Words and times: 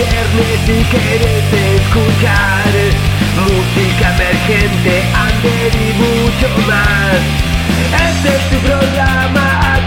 viernes 0.00 0.60
y 0.66 0.84
querés 0.84 1.44
escuchar 1.52 2.72
música 3.36 4.14
emergente, 4.14 5.04
under 5.26 5.72
y 5.76 5.92
mucho 5.94 6.48
más. 6.66 7.20
Este 8.08 8.28
es 8.36 8.50
tu 8.50 8.56
programa, 8.66 9.79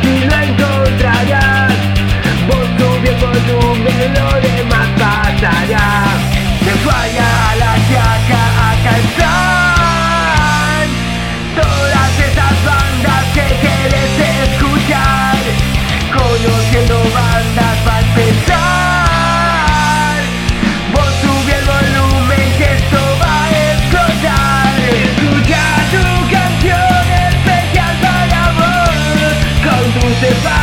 They 30.24 30.63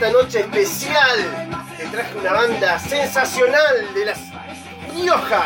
esta 0.00 0.12
noche 0.12 0.40
especial 0.40 1.58
te 1.76 1.84
traje 1.88 2.16
una 2.16 2.32
banda 2.32 2.78
sensacional 2.78 3.92
de 3.92 4.06
las 4.06 4.18
Rioja. 4.94 5.44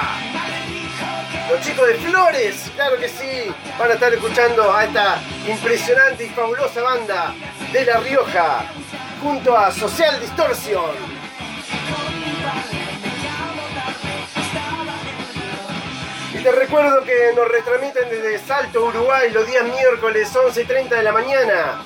Los 1.50 1.60
chicos 1.60 1.88
de 1.88 1.94
Flores, 1.94 2.70
claro 2.76 2.96
que 2.96 3.08
sí, 3.08 3.52
van 3.76 3.90
a 3.90 3.94
estar 3.94 4.14
escuchando 4.14 4.72
a 4.72 4.84
esta 4.84 5.20
impresionante 5.48 6.26
y 6.26 6.28
fabulosa 6.28 6.82
banda 6.82 7.34
de 7.72 7.84
La 7.84 7.96
Rioja, 7.98 8.66
junto 9.20 9.58
a 9.58 9.72
Social 9.72 10.20
Distortion. 10.20 10.94
Y 16.32 16.38
te 16.44 16.52
recuerdo 16.52 17.02
que 17.02 17.32
nos 17.34 17.48
retransmiten 17.48 18.08
desde 18.08 18.38
Salto, 18.38 18.84
Uruguay, 18.84 19.32
los 19.32 19.48
días 19.48 19.64
miércoles 19.64 20.30
11 20.32 20.62
y 20.62 20.64
30 20.64 20.94
de 20.94 21.02
la 21.02 21.10
mañana. 21.10 21.84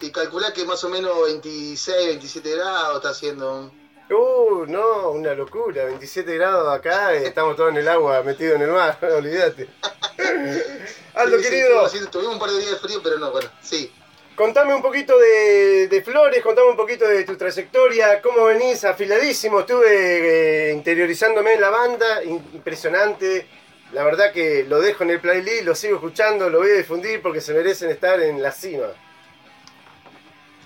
Y 0.00 0.12
calculá 0.12 0.52
que 0.52 0.64
más 0.64 0.84
o 0.84 0.88
menos 0.88 1.20
26, 1.24 2.06
27 2.06 2.50
grados 2.56 2.96
está 2.96 3.08
haciendo. 3.10 3.72
Uh, 4.08 4.64
no, 4.66 5.10
una 5.10 5.34
locura. 5.34 5.84
27 5.86 6.34
grados 6.36 6.72
acá, 6.72 7.12
estamos 7.14 7.56
todos 7.56 7.70
en 7.70 7.78
el 7.78 7.88
agua, 7.88 8.22
metidos 8.22 8.54
en 8.56 8.62
el 8.62 8.70
mar, 8.70 8.98
olvídate. 9.16 9.68
Aldo, 11.14 11.38
Sí, 11.38 11.44
sí, 11.44 11.50
querido, 11.50 11.84
haciendo- 11.84 12.10
tuvimos 12.10 12.34
un 12.34 12.38
par 12.40 12.50
de 12.50 12.58
días 12.60 12.70
de 12.72 12.76
frío, 12.78 13.00
pero 13.02 13.18
no, 13.18 13.32
bueno, 13.32 13.48
sí. 13.62 13.92
contame 14.36 14.74
un 14.74 14.82
poquito 14.82 15.18
de, 15.18 15.88
de 15.88 16.02
Flores, 16.02 16.42
contame 16.42 16.68
un 16.68 16.76
poquito 16.76 17.06
de 17.08 17.24
tu 17.24 17.36
trayectoria, 17.36 18.20
cómo 18.22 18.44
venís 18.44 18.84
afiladísimo. 18.84 19.60
Estuve 19.60 20.68
eh, 20.70 20.72
interiorizándome 20.72 21.54
en 21.54 21.60
la 21.60 21.70
banda, 21.70 22.22
impresionante. 22.22 23.48
La 23.92 24.04
verdad 24.04 24.32
que 24.32 24.64
lo 24.68 24.80
dejo 24.80 25.04
en 25.04 25.10
el 25.10 25.20
playlist, 25.20 25.62
lo 25.64 25.74
sigo 25.74 25.96
escuchando, 25.96 26.48
lo 26.50 26.58
voy 26.58 26.70
a 26.70 26.74
difundir 26.74 27.22
porque 27.22 27.40
se 27.40 27.54
merecen 27.54 27.90
estar 27.90 28.20
en 28.20 28.42
la 28.42 28.52
cima. 28.52 28.86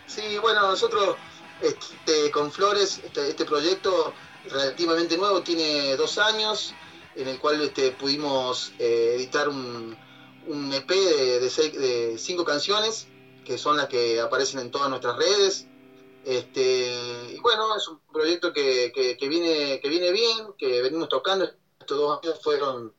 Sí, 0.06 0.38
bueno, 0.42 0.62
nosotros 0.62 1.16
este, 1.62 2.30
con 2.30 2.50
Flores, 2.50 3.00
este, 3.04 3.28
este 3.28 3.44
proyecto 3.44 4.12
relativamente 4.48 5.16
nuevo, 5.16 5.42
tiene 5.42 5.96
dos 5.96 6.18
años, 6.18 6.74
en 7.14 7.28
el 7.28 7.38
cual 7.38 7.60
este, 7.60 7.90
pudimos 7.92 8.72
eh, 8.78 9.14
editar 9.16 9.48
un, 9.48 9.96
un 10.46 10.72
EP 10.72 10.88
de, 10.90 12.16
cinco 12.18 12.44
canciones, 12.44 13.06
que 13.44 13.58
son 13.58 13.76
las 13.76 13.88
que 13.88 14.20
aparecen 14.20 14.60
en 14.60 14.70
todas 14.70 14.88
nuestras 14.88 15.16
redes. 15.16 15.66
Este, 16.24 17.32
y 17.34 17.38
bueno, 17.40 17.74
es 17.76 17.86
un 17.88 17.98
proyecto 18.12 18.52
que, 18.52 18.92
que- 18.94 19.28
viene, 19.28 19.80
que 19.80 19.88
viene 19.88 20.10
bien, 20.10 20.52
que 20.58 20.80
venimos 20.80 21.08
tocando. 21.08 21.48
Estos 21.80 21.96
dos 21.98 22.20
años 22.22 22.38
fueron 22.42 22.92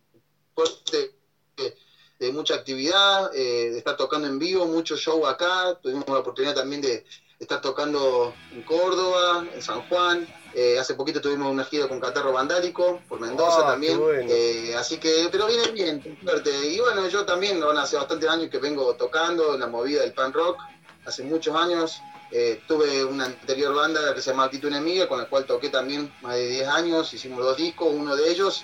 fuertes 0.55 1.11
de, 1.55 1.75
de 2.19 2.31
mucha 2.31 2.55
actividad, 2.55 3.33
eh, 3.33 3.69
de 3.71 3.77
estar 3.77 3.95
tocando 3.95 4.27
en 4.27 4.39
vivo, 4.39 4.65
mucho 4.65 4.95
show 4.97 5.25
acá. 5.25 5.77
Tuvimos 5.81 6.03
la 6.07 6.19
oportunidad 6.19 6.55
también 6.55 6.81
de 6.81 7.03
estar 7.41 7.59
tocando 7.59 8.33
en 8.53 8.61
Córdoba, 8.61 9.43
en 9.53 9.61
San 9.61 9.81
Juan. 9.89 10.27
Eh, 10.53 10.77
hace 10.79 10.93
poquito 10.93 11.19
tuvimos 11.21 11.51
una 11.51 11.63
gira 11.63 11.87
con 11.87 11.99
Catarro 11.99 12.31
Vandálico 12.33 13.01
por 13.09 13.19
Mendoza 13.19 13.61
Ah, 13.63 13.71
también. 13.71 13.97
bueno. 13.99 14.27
Eh, 14.29 14.75
así 14.77 14.97
que, 14.97 15.27
pero 15.31 15.47
viene 15.47 15.71
bien, 15.71 16.17
suerte. 16.23 16.51
Y 16.67 16.79
bueno, 16.79 17.07
yo 17.07 17.25
también, 17.25 17.59
bueno, 17.59 17.79
hace 17.79 17.95
bastantes 17.97 18.29
años 18.29 18.49
que 18.49 18.59
vengo 18.59 18.93
tocando 18.95 19.55
en 19.55 19.59
la 19.59 19.67
movida 19.67 20.01
del 20.01 20.13
pan 20.13 20.31
rock. 20.31 20.57
hace 21.05 21.23
muchos 21.23 21.55
años. 21.55 21.99
Eh, 22.33 22.61
tuve 22.67 23.03
una 23.03 23.25
anterior 23.25 23.73
banda 23.75 24.13
que 24.13 24.21
se 24.21 24.29
llama 24.29 24.43
Actitud 24.45 24.67
Enemiga, 24.69 25.07
con 25.07 25.17
la 25.17 25.25
cual 25.27 25.45
toqué 25.45 25.67
también 25.69 26.13
más 26.21 26.35
de 26.35 26.47
10 26.47 26.67
años, 26.67 27.11
hicimos 27.13 27.43
dos 27.43 27.57
discos, 27.57 27.89
uno 27.91 28.15
de 28.15 28.29
ellos 28.31 28.63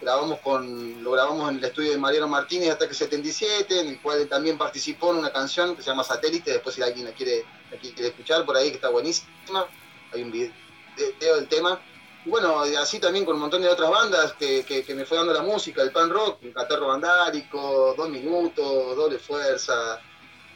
grabamos 0.00 0.40
con, 0.40 1.02
lo 1.02 1.12
grabamos 1.12 1.50
en 1.50 1.58
el 1.58 1.64
estudio 1.64 1.92
de 1.92 1.98
Mariano 1.98 2.28
Martínez 2.28 2.70
hasta 2.70 2.88
que 2.88 2.94
77, 2.94 3.80
en 3.80 3.88
el 3.88 4.00
cual 4.00 4.28
también 4.28 4.58
participó 4.58 5.12
en 5.12 5.18
una 5.18 5.32
canción 5.32 5.74
que 5.74 5.82
se 5.82 5.90
llama 5.90 6.04
Satélite, 6.04 6.52
después 6.52 6.74
si 6.74 6.82
alguien 6.82 7.06
la 7.06 7.12
quiere, 7.12 7.44
la 7.70 7.78
quiere 7.78 8.08
escuchar 8.08 8.44
por 8.44 8.56
ahí, 8.56 8.68
que 8.70 8.76
está 8.76 8.90
buenísima, 8.90 9.66
hay 10.12 10.22
un 10.22 10.30
video 10.30 11.36
del 11.36 11.48
tema. 11.48 11.80
Y 12.24 12.30
bueno, 12.30 12.60
así 12.60 12.98
también 12.98 13.24
con 13.24 13.36
un 13.36 13.42
montón 13.42 13.62
de 13.62 13.68
otras 13.68 13.88
bandas 13.88 14.32
que, 14.32 14.64
que, 14.64 14.94
me 14.94 15.04
fue 15.04 15.16
dando 15.16 15.32
la 15.32 15.42
música, 15.42 15.82
el 15.82 15.92
pan 15.92 16.10
rock, 16.10 16.38
el 16.42 16.52
Catarro 16.52 16.88
Vandálico, 16.88 17.94
Dos 17.96 18.08
Minutos, 18.08 18.96
Doble 18.96 19.18
Fuerza, 19.18 20.00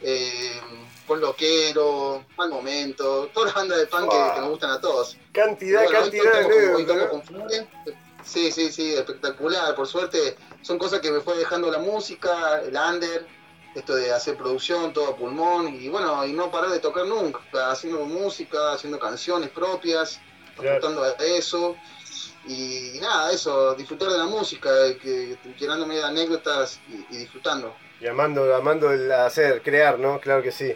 eh, 0.02 0.60
Con 1.06 1.20
Loquero, 1.20 2.25
Mal 2.37 2.50
Momento, 2.50 3.31
todas 3.32 3.48
las 3.48 3.54
bandas 3.54 3.78
de 3.78 3.87
pan 3.87 4.08
que, 4.08 4.40
nos 4.40 4.50
gustan 4.50 4.72
a 4.72 4.81
todos. 4.81 5.16
Cantidad, 5.32 5.87
cantidad 5.88 6.48
de 6.48 7.96
Sí, 8.25 8.50
sí, 8.52 8.70
sí, 8.70 8.94
espectacular. 8.94 9.75
Por 9.75 9.87
suerte 9.87 10.37
son 10.62 10.78
cosas 10.78 11.00
que 11.00 11.11
me 11.11 11.20
fue 11.20 11.37
dejando 11.38 11.70
la 11.70 11.78
música, 11.78 12.61
el 12.61 12.76
under, 12.76 13.26
esto 13.75 13.94
de 13.94 14.12
hacer 14.12 14.37
producción, 14.37 14.93
todo 14.93 15.08
a 15.08 15.17
pulmón, 15.17 15.69
y 15.69 15.88
bueno, 15.88 16.25
y 16.26 16.32
no 16.32 16.50
parar 16.50 16.70
de 16.70 16.81
tocar 16.81 17.06
nunca, 17.06 17.40
haciendo 17.70 18.05
música, 18.05 18.72
haciendo 18.72 18.99
canciones 18.99 19.50
propias, 19.50 20.20
disfrutando 20.58 21.02
de 21.02 21.37
eso. 21.37 21.76
Y, 22.46 22.99
nada, 23.00 23.31
eso, 23.32 23.75
disfrutar 23.75 24.08
de 24.08 24.19
la 24.19 24.25
música, 24.25 24.70
que, 25.00 25.37
llenándome 25.58 26.02
anécdotas 26.02 26.81
y, 27.11 27.16
disfrutando. 27.16 27.75
Y 28.00 28.06
amando, 28.06 28.55
amando 28.55 28.90
el 28.93 29.12
hacer, 29.12 29.62
crear, 29.62 29.99
¿no? 29.99 30.19
Claro 30.20 30.43
que 30.43 30.50
sí. 30.50 30.75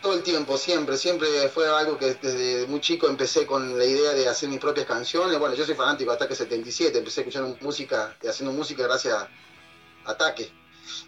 Todo 0.00 0.14
el 0.14 0.22
tiempo, 0.22 0.56
siempre, 0.56 0.96
siempre 0.96 1.48
fue 1.48 1.68
algo 1.68 1.98
que 1.98 2.14
desde 2.14 2.66
muy 2.68 2.80
chico 2.80 3.08
empecé 3.08 3.46
con 3.46 3.76
la 3.76 3.84
idea 3.84 4.12
de 4.12 4.28
hacer 4.28 4.48
mis 4.48 4.60
propias 4.60 4.86
canciones. 4.86 5.38
Bueno, 5.38 5.56
yo 5.56 5.64
soy 5.64 5.74
fanático 5.74 6.10
de 6.10 6.16
Ataque 6.16 6.36
77, 6.36 6.98
empecé 6.98 7.22
escuchando 7.22 7.56
música, 7.60 8.16
haciendo 8.28 8.52
música 8.52 8.84
gracias 8.84 9.14
a 9.14 9.28
Ataque. 10.04 10.52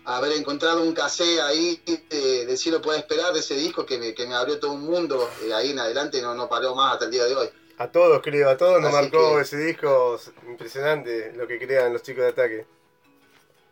Haber 0.05 0.33
encontrado 0.33 0.83
un 0.83 0.93
casé 0.93 1.41
ahí 1.41 1.81
de, 1.87 2.47
de 2.47 2.57
Cielo 2.57 2.83
Puede 2.83 2.99
Esperar, 2.99 3.33
de 3.33 3.41
ese 3.41 3.55
disco 3.55 3.87
que 3.87 3.97
me, 3.97 4.13
que 4.13 4.27
me 4.27 4.35
abrió 4.35 4.59
todo 4.59 4.73
un 4.73 4.85
mundo, 4.85 5.31
eh, 5.45 5.55
ahí 5.55 5.71
en 5.71 5.79
adelante 5.79 6.21
no, 6.21 6.35
no 6.35 6.49
paró 6.49 6.75
más 6.75 6.95
hasta 6.95 7.05
el 7.05 7.13
día 7.13 7.25
de 7.25 7.35
hoy. 7.35 7.49
A 7.79 7.91
todos, 7.91 8.21
creo, 8.23 8.51
a 8.51 8.57
todos 8.57 8.81
nos 8.83 8.93
marcó 8.93 9.41
ese 9.41 9.57
disco 9.57 10.21
impresionante, 10.47 11.33
lo 11.35 11.47
que 11.47 11.59
crean 11.59 11.93
los 11.93 12.03
chicos 12.03 12.25
de 12.25 12.29
Ataque. 12.29 12.67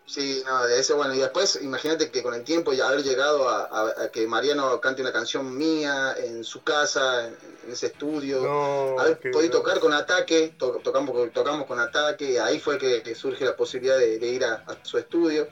Sí, 0.08 0.42
no, 0.46 0.66
de 0.66 0.80
eso, 0.80 0.96
bueno, 0.96 1.14
y 1.14 1.18
después 1.18 1.58
imagínate 1.60 2.10
que 2.10 2.22
con 2.22 2.32
el 2.32 2.42
tiempo 2.42 2.72
ya 2.72 2.88
haber 2.88 3.02
llegado 3.02 3.46
a, 3.46 4.08
que 4.10 4.26
Mariano 4.26 4.80
cante 4.80 5.02
una 5.02 5.12
canción 5.12 5.54
mía 5.54 6.14
en 6.16 6.44
su 6.44 6.62
casa, 6.62 7.26
en, 7.26 7.36
ese 7.70 7.88
estudio, 7.88 8.98
haber 8.98 9.20
podido 9.30 9.58
tocar 9.58 9.80
con 9.80 9.92
Ataque, 9.92 10.54
tocamos, 10.56 11.30
tocamos 11.34 11.66
con 11.66 11.78
Ataque, 11.78 12.40
ahí 12.40 12.58
fue 12.58 12.78
que, 12.78 13.14
surge 13.14 13.44
la 13.44 13.54
posibilidad 13.54 13.98
de, 13.98 14.26
ir 14.26 14.46
a, 14.46 14.64
su 14.82 14.96
estudio. 14.96 15.46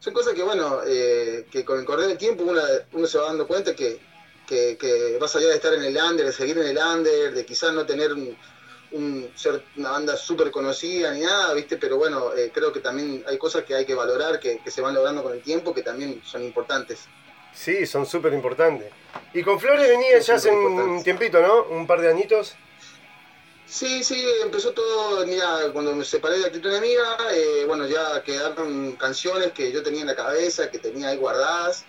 Son 0.00 0.12
cosas 0.12 0.34
que, 0.34 0.42
bueno, 0.42 0.80
eh, 0.84 1.46
que 1.48 1.64
con 1.64 1.78
el 1.78 1.84
correr 1.84 2.08
del 2.08 2.18
tiempo 2.18 2.42
uno, 2.42 2.62
uno 2.92 3.06
se 3.06 3.16
va 3.16 3.26
dando 3.26 3.46
cuenta 3.46 3.76
que, 3.76 4.00
que, 4.44 4.76
que 4.76 5.18
vas 5.20 5.36
allá 5.36 5.50
de 5.50 5.54
estar 5.54 5.72
en 5.72 5.84
el 5.84 5.96
under, 5.96 6.26
de 6.26 6.32
seguir 6.32 6.58
en 6.58 6.66
el 6.66 6.78
under, 6.78 7.32
de 7.32 7.46
quizás 7.46 7.72
no 7.72 7.86
tener 7.86 8.12
un 8.12 8.36
un, 8.92 9.30
ser 9.34 9.62
una 9.76 9.90
banda 9.90 10.16
súper 10.16 10.50
conocida 10.50 11.12
ni 11.12 11.20
nada, 11.20 11.54
¿viste? 11.54 11.76
Pero 11.76 11.96
bueno, 11.96 12.34
eh, 12.34 12.50
creo 12.52 12.72
que 12.72 12.80
también 12.80 13.24
hay 13.26 13.38
cosas 13.38 13.64
que 13.64 13.74
hay 13.74 13.86
que 13.86 13.94
valorar, 13.94 14.40
que, 14.40 14.60
se 14.66 14.80
van 14.80 14.94
logrando 14.94 15.22
con 15.22 15.32
el 15.32 15.42
tiempo, 15.42 15.74
que 15.74 15.82
también 15.82 16.20
son 16.24 16.42
importantes. 16.42 17.00
Sí, 17.52 17.86
son 17.86 18.06
súper 18.06 18.32
importantes. 18.32 18.92
Y 19.34 19.42
con 19.42 19.58
Flores 19.58 19.88
venía 19.88 20.18
ya 20.18 20.34
hace 20.34 20.50
un 20.50 21.02
tiempito, 21.02 21.40
¿no? 21.40 21.64
Un 21.64 21.86
par 21.86 22.00
de 22.00 22.10
añitos. 22.10 22.54
Sí, 23.66 24.02
sí, 24.02 24.24
empezó 24.42 24.72
todo, 24.72 25.24
mira, 25.26 25.70
cuando 25.72 25.94
me 25.94 26.04
separé 26.04 26.38
de 26.38 26.46
Actitud 26.46 26.70
Enemiga, 26.70 27.16
eh, 27.32 27.64
bueno, 27.68 27.86
ya 27.86 28.20
quedaron 28.24 28.96
canciones 28.96 29.52
que 29.52 29.70
yo 29.70 29.82
tenía 29.82 30.00
en 30.00 30.08
la 30.08 30.16
cabeza, 30.16 30.70
que 30.70 30.78
tenía 30.78 31.08
ahí 31.08 31.16
guardadas. 31.16 31.84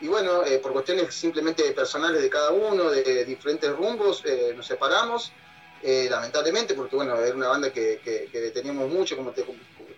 Y 0.00 0.06
bueno, 0.06 0.44
eh, 0.44 0.58
por 0.58 0.72
cuestiones 0.72 1.12
simplemente 1.12 1.64
personales 1.72 2.22
de 2.22 2.30
cada 2.30 2.50
uno, 2.50 2.90
de 2.90 3.24
diferentes 3.24 3.70
rumbos, 3.70 4.22
nos 4.54 4.66
separamos 4.66 5.32
eh, 5.86 6.08
lamentablemente, 6.08 6.72
porque 6.72 6.96
bueno, 6.96 7.14
era 7.18 7.36
una 7.36 7.48
banda 7.48 7.70
que, 7.70 8.50
teníamos 8.54 8.90
mucho, 8.90 9.16
como 9.16 9.34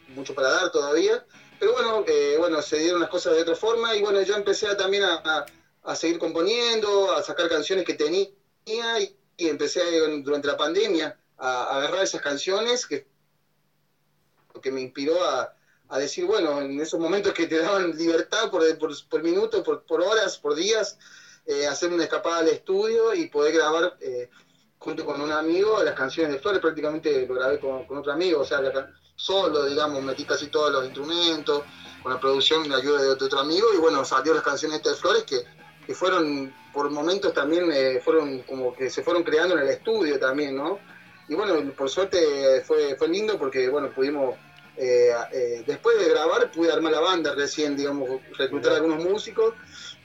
mucho 0.09 0.35
para 0.35 0.51
dar 0.51 0.73
todavía, 0.73 1.25
pero 1.61 1.75
bueno, 1.75 2.05
eh, 2.09 2.35
bueno, 2.39 2.61
se 2.61 2.81
dieron 2.81 3.01
las 3.01 3.09
cosas 3.09 3.37
de 3.37 3.43
otra 3.43 3.55
forma 3.55 3.95
y 3.95 4.01
bueno, 4.01 4.21
yo 4.23 4.35
empecé 4.35 4.75
también 4.75 5.05
a, 5.05 5.47
seguir 5.95 6.19
componiendo, 6.19 7.13
a 7.13 7.23
sacar 7.23 7.49
canciones 7.49 7.85
que 7.85 7.95
tenía 7.95 8.29
y, 8.99 9.17
empecé 9.39 9.81
durante 10.25 10.49
la 10.49 10.57
pandemia 10.57 11.17
a, 11.37 11.77
agarrar 11.77 12.03
esas 12.03 12.21
canciones 12.21 12.85
que, 12.85 13.07
que 14.61 14.73
me 14.73 14.81
inspiró 14.81 15.25
a, 15.25 15.55
decir, 16.01 16.25
bueno, 16.25 16.63
en 16.63 16.81
esos 16.81 16.99
momentos 16.99 17.33
que 17.33 17.47
te 17.47 17.61
daban 17.61 17.97
libertad 17.97 18.51
por, 18.51 18.65
por, 19.09 19.23
minutos, 19.23 19.63
por, 19.63 20.03
horas, 20.03 20.37
por 20.37 20.57
días, 20.57 20.99
eh, 21.47 21.69
hacer 21.69 21.93
una 21.93 22.03
escapada 22.03 22.39
al 22.39 22.49
estudio 22.49 23.15
y 23.15 23.29
poder 23.29 23.55
grabar 23.55 23.97
junto 24.87 25.05
con 25.05 25.21
un 25.21 25.33
amigo, 25.33 25.83
las 25.83 25.95
canciones 25.95 26.33
de 26.33 26.39
Flores 26.39 26.61
prácticamente 26.61 27.27
lo 27.27 27.35
grabé 27.35 27.59
con, 27.59 27.85
otro 27.89 28.13
amigo, 28.13 28.43
o 28.43 28.45
sea, 28.45 28.61
solo, 29.17 29.67
digamos, 29.67 30.01
metí 30.01 30.25
casi 30.25 30.47
todos 30.47 30.71
los 30.71 30.85
instrumentos, 30.85 31.65
con 32.05 32.13
la 32.13 32.21
producción 32.21 32.65
y 32.65 32.69
la 32.69 32.77
ayuda 32.77 33.03
de, 33.03 33.09
otro 33.11 33.41
amigo, 33.41 33.67
y 33.75 33.79
bueno, 33.79 34.05
salió 34.05 34.33
las 34.33 34.45
canciones 34.45 34.81
de 34.85 34.95
Flores 34.95 35.25
que, 35.25 35.41
que 35.85 35.93
fueron, 35.93 36.55
por 36.73 36.89
momentos 36.91 37.35
también, 37.35 37.69
eh, 37.73 38.01
fueron 38.01 38.43
como 38.43 38.77
que 38.77 38.89
se 38.89 39.03
fueron 39.03 39.25
creando 39.25 39.57
en 39.57 39.63
el 39.63 39.71
estudio 39.71 40.21
también, 40.21 40.55
¿no? 40.55 40.79
Y 41.29 41.35
bueno, 41.35 41.73
por 41.73 41.91
suerte 41.91 42.63
fue, 42.65 42.95
fue 42.95 43.09
lindo 43.09 43.37
porque, 43.37 43.69
bueno, 43.69 43.91
pudimos, 43.91 44.37
eh, 44.77 45.11
eh, 45.33 45.65
después 45.67 45.99
de 45.99 46.11
grabar, 46.11 46.49
pude 46.53 46.71
armar 46.71 46.93
la 46.93 47.01
banda 47.01 47.35
recién, 47.35 47.77
digamos, 47.77 48.09
reclutar 48.39 48.75
a 48.75 48.77
algunos 48.77 49.03
músicos 49.03 49.53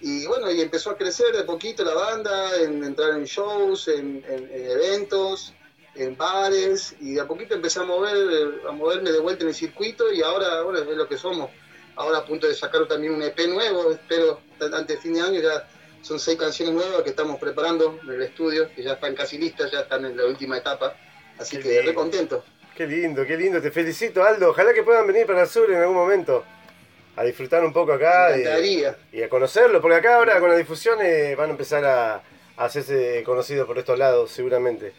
y 0.02 0.26
bueno, 0.26 0.52
y 0.52 0.62
empezó 0.62 0.90
a 0.90 0.98
crecer 0.98 1.36
de 1.36 1.44
poquito 1.44 1.84
la 1.84 1.94
banda, 1.94 2.60
en 2.60 2.84
entrar 2.84 3.12
en 3.12 3.26
shows, 3.26 3.88
en, 3.88 4.24
eventos, 4.28 5.54
en 5.96 6.18
bares, 6.18 6.96
y 7.00 7.14
de 7.14 7.22
a 7.22 7.28
poquito 7.28 7.54
empecé 7.54 7.80
a 7.80 7.84
mover, 7.84 8.62
a 8.68 8.72
moverme 8.72 9.12
de 9.12 9.20
vuelta 9.20 9.44
en 9.44 9.50
el 9.50 9.56
circuito 9.56 10.12
y 10.12 10.24
ahora, 10.24 10.60
ahora 10.60 10.80
es 10.80 10.88
lo 10.88 11.08
que 11.08 11.18
somos. 11.18 11.52
Ahora 11.96 12.20
a 12.20 12.26
punto 12.26 12.48
de 12.48 12.56
sacar 12.56 12.88
también 12.88 13.14
un 13.14 13.22
EP 13.22 13.48
nuevo, 13.48 13.92
espero 13.92 14.40
antes 14.60 14.88
de 14.88 14.98
fin 14.98 15.14
de 15.14 15.22
año 15.22 15.40
ya 15.40 15.68
son 16.02 16.20
seis 16.20 16.38
canciones 16.38 16.74
nuevas 16.74 17.04
que 17.04 17.12
estamos 17.12 17.40
preparando 17.40 18.00
en 18.04 18.10
el 18.10 18.22
estudio, 18.24 18.74
que 18.74 18.82
ya 18.82 18.94
están 18.94 19.14
casi 19.14 19.38
listas, 19.38 19.72
ya 19.72 19.82
están 19.82 20.06
en 20.06 20.18
la 20.18 20.26
última 20.26 20.58
etapa, 20.58 20.96
así 21.38 21.60
que 21.60 21.82
re 21.84 21.94
contento. 21.94 22.44
Qué 22.76 22.88
lindo, 22.88 23.24
qué 23.24 23.38
lindo, 23.38 23.62
te 23.62 23.70
felicito 23.70 24.24
Aldo, 24.24 24.50
ojalá 24.50 24.74
que 24.74 24.82
puedan 24.82 25.06
venir 25.06 25.28
para 25.28 25.44
el 25.44 25.48
sur 25.48 25.70
en 25.70 25.78
algún 25.78 25.98
momento 25.98 26.44
a 27.16 27.24
disfrutar 27.24 27.64
un 27.64 27.74
poco 27.74 27.94
acá 27.94 28.38
y, 28.38 28.86
y, 29.12 29.24
a 29.24 29.30
conocerlo, 29.30 29.82
porque 29.82 29.98
acá 29.98 30.16
ahora 30.16 30.40
con 30.40 30.50
la 30.50 30.56
difusión 30.56 31.00
eh, 31.02 31.36
van 31.36 31.50
a 31.50 31.52
empezar 31.52 31.84
a, 31.86 32.24
hacerse 32.58 33.24
conocidos 33.26 33.66
por 33.66 33.80
estos 33.80 33.98
lados, 33.98 34.32
seguramente. 34.32 34.94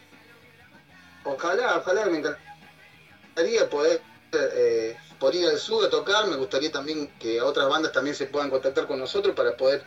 Ojalá, 1.24 1.78
ojalá, 1.78 2.06
me 2.06 2.18
encantaría 2.18 3.70
poder, 3.70 4.00
eh, 4.32 4.96
ir 5.32 5.46
al 5.46 5.58
sur 5.58 5.84
a 5.84 5.90
tocar, 5.90 6.26
me 6.26 6.36
gustaría 6.36 6.72
también 6.72 7.08
que 7.20 7.40
otras 7.40 7.68
bandas 7.68 7.92
también 7.92 8.16
se 8.16 8.26
puedan 8.26 8.50
contactar 8.50 8.88
con 8.88 8.98
nosotros 8.98 9.36
para 9.36 9.56
poder 9.56 9.84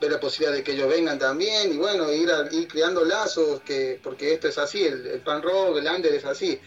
ver 0.00 0.12
la 0.12 0.20
posibilidad 0.20 0.54
de 0.54 0.62
que 0.62 0.72
ellos 0.72 0.88
vengan 0.88 1.18
también 1.18 1.72
y 1.72 1.78
bueno, 1.78 2.12
ir, 2.12 2.30
ir 2.52 2.68
creando 2.68 3.04
lazos, 3.04 3.60
que 3.62 3.98
porque 4.02 4.34
esto 4.34 4.46
es 4.46 4.58
así, 4.58 4.84
el, 4.84 5.06
el 5.06 5.20
pan 5.20 5.42
rock, 5.42 5.78
el 5.78 5.88
under 5.88 6.14
es 6.14 6.24
así 6.24 6.60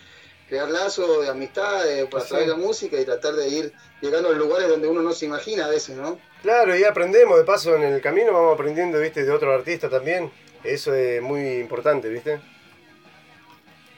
crear 0.49 0.69
lazos 0.69 1.21
de 1.21 1.29
amistad 1.29 1.83
para 2.09 2.25
traer 2.25 2.49
la 2.49 2.55
música 2.55 2.99
y 2.99 3.05
tratar 3.05 3.35
de 3.35 3.47
ir 3.47 3.73
llegando 4.01 4.29
a 4.29 4.33
lugares 4.33 4.67
donde 4.67 4.87
uno 4.87 5.01
no 5.01 5.13
se 5.13 5.27
imagina 5.27 5.65
a 5.65 5.69
veces, 5.69 5.95
¿no? 5.95 6.19
Claro, 6.41 6.75
y 6.75 6.83
aprendemos, 6.83 7.37
de 7.37 7.43
paso 7.43 7.75
en 7.75 7.83
el 7.83 8.01
camino 8.01 8.33
vamos 8.33 8.55
aprendiendo, 8.55 8.99
viste, 8.99 9.23
de 9.23 9.31
otros 9.31 9.57
artistas 9.57 9.91
también. 9.91 10.31
Eso 10.63 10.93
es 10.93 11.21
muy 11.21 11.59
importante, 11.59 12.09
viste. 12.09 12.41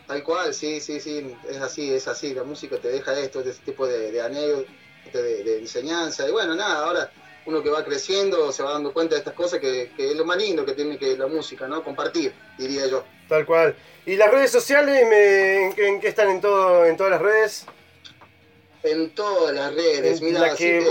Tal 0.07 0.23
cual, 0.23 0.53
sí, 0.53 0.81
sí, 0.81 0.99
sí, 0.99 1.35
es 1.49 1.57
así, 1.57 1.93
es 1.93 2.07
así. 2.07 2.33
La 2.33 2.43
música 2.43 2.77
te 2.77 2.89
deja 2.89 3.17
esto, 3.17 3.39
este 3.39 3.63
tipo 3.63 3.87
de, 3.87 4.11
de 4.11 4.21
anécdotas, 4.21 4.71
de, 5.13 5.59
enseñanza. 5.59 6.27
Y 6.27 6.31
bueno, 6.31 6.53
nada, 6.55 6.85
ahora 6.85 7.11
uno 7.45 7.63
que 7.63 7.69
va 7.69 7.83
creciendo 7.83 8.51
se 8.51 8.63
va 8.63 8.73
dando 8.73 8.93
cuenta 8.93 9.15
de 9.15 9.19
estas 9.19 9.33
cosas 9.33 9.59
que, 9.59 9.91
que 9.95 10.11
es 10.11 10.15
lo 10.15 10.25
más 10.25 10.37
lindo 10.37 10.65
que 10.65 10.73
tiene 10.73 10.97
que 10.97 11.17
la 11.17 11.27
música, 11.27 11.67
¿no? 11.67 11.83
Compartir, 11.83 12.33
diría 12.57 12.87
yo. 12.87 13.03
Tal 13.27 13.45
cual. 13.45 13.75
¿Y 14.05 14.15
las 14.15 14.31
redes 14.31 14.51
sociales 14.51 15.01
en, 15.01 16.01
qué 16.01 16.07
están 16.07 16.29
en 16.29 16.41
todo 16.41 16.85
en 16.85 16.97
todas 16.97 17.11
las 17.11 17.21
redes? 17.21 17.65
En 18.83 19.13
todas 19.13 19.53
las 19.53 19.75
redes, 19.75 20.21
mira, 20.21 20.55
que 20.55 20.81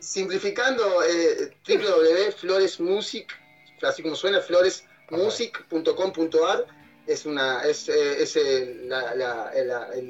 simplificando, 0.00 1.02
eh, 1.02 1.50
www.floresmusic, 1.66 3.36
así 3.82 4.02
como 4.02 4.14
suena, 4.14 4.40
floresmusic.com.ar 4.40 6.77
es 7.08 7.24
una 7.24 7.62
es, 7.62 7.88
eh, 7.88 8.22
es 8.22 8.36
el, 8.36 8.92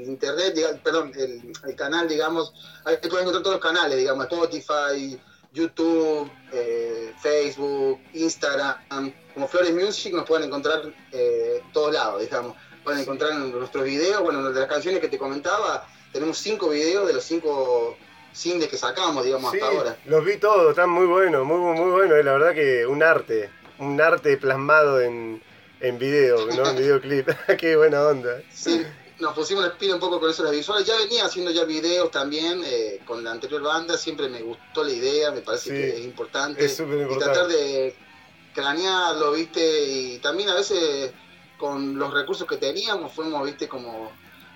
internet, 0.04 0.80
perdón, 0.82 1.12
el, 1.16 1.76
canal, 1.76 2.08
digamos, 2.08 2.52
ahí 2.84 2.96
pueden 2.96 3.20
encontrar 3.20 3.42
todos 3.44 3.56
los 3.56 3.64
canales, 3.64 3.96
digamos, 3.96 4.24
Spotify, 4.24 5.18
YouTube, 5.52 6.28
eh, 6.52 7.14
Facebook, 7.22 8.00
Instagram, 8.14 9.12
como 9.32 9.46
Flores 9.46 9.72
Music 9.72 10.12
nos 10.12 10.26
pueden 10.26 10.48
encontrar 10.48 10.82
eh, 11.12 11.62
todos 11.72 11.94
lados, 11.94 12.20
digamos. 12.20 12.56
Pueden 12.82 13.02
encontrar 13.02 13.32
en 13.32 13.52
nuestros 13.52 13.84
videos, 13.84 14.22
bueno, 14.22 14.50
de 14.50 14.60
las 14.60 14.68
canciones 14.68 15.00
que 15.00 15.08
te 15.08 15.18
comentaba, 15.18 15.86
tenemos 16.12 16.38
cinco 16.38 16.70
videos 16.70 17.06
de 17.06 17.12
los 17.12 17.22
cinco 17.22 17.96
singles 18.32 18.68
que 18.68 18.76
sacamos, 18.76 19.24
digamos, 19.24 19.54
hasta 19.54 19.66
ahora. 19.66 19.96
Los 20.06 20.24
vi 20.24 20.36
todos, 20.38 20.70
están 20.70 20.90
muy 20.90 21.06
buenos, 21.06 21.46
muy, 21.46 21.58
muy 21.58 21.90
buenos, 21.90 22.24
la 22.24 22.32
verdad 22.32 22.54
que 22.54 22.86
un 22.86 23.02
arte, 23.04 23.50
un 23.78 24.00
arte 24.00 24.36
plasmado 24.36 25.00
en, 25.00 25.42
en 25.80 25.98
video, 25.98 26.46
¿no? 26.46 26.70
En 26.70 26.76
videoclip. 26.76 27.28
Qué 27.58 27.76
buena 27.76 28.02
onda. 28.02 28.42
Sí, 28.52 28.84
nos 29.18 29.34
pusimos 29.34 29.64
el 29.64 29.72
pino 29.72 29.94
un 29.94 30.00
poco 30.00 30.20
con 30.20 30.30
eso 30.30 30.44
las 30.44 30.52
visuales. 30.52 30.86
Ya 30.86 30.96
venía 30.96 31.24
haciendo 31.24 31.50
ya 31.50 31.64
videos 31.64 32.10
también 32.10 32.62
eh, 32.64 33.00
con 33.04 33.24
la 33.24 33.32
anterior 33.32 33.62
banda, 33.62 33.96
siempre 33.96 34.28
me 34.28 34.42
gustó 34.42 34.84
la 34.84 34.92
idea, 34.92 35.30
me 35.30 35.40
parece 35.40 35.70
que 35.70 35.98
es 35.98 36.04
importante. 36.04 36.64
Es 36.64 36.76
súper 36.76 37.00
importante. 37.00 37.24
Y 37.24 37.34
tratar 37.34 37.48
de 37.48 37.96
cranearlo, 38.54 39.32
¿viste? 39.32 39.84
Y 39.84 40.18
también 40.18 40.48
a 40.48 40.54
veces 40.54 41.12
con 41.58 41.98
los 41.98 42.12
recursos 42.12 42.46
que 42.46 42.56
teníamos 42.56 43.12
fuimos, 43.12 43.44
¿viste? 43.44 43.68
Como 43.68 44.12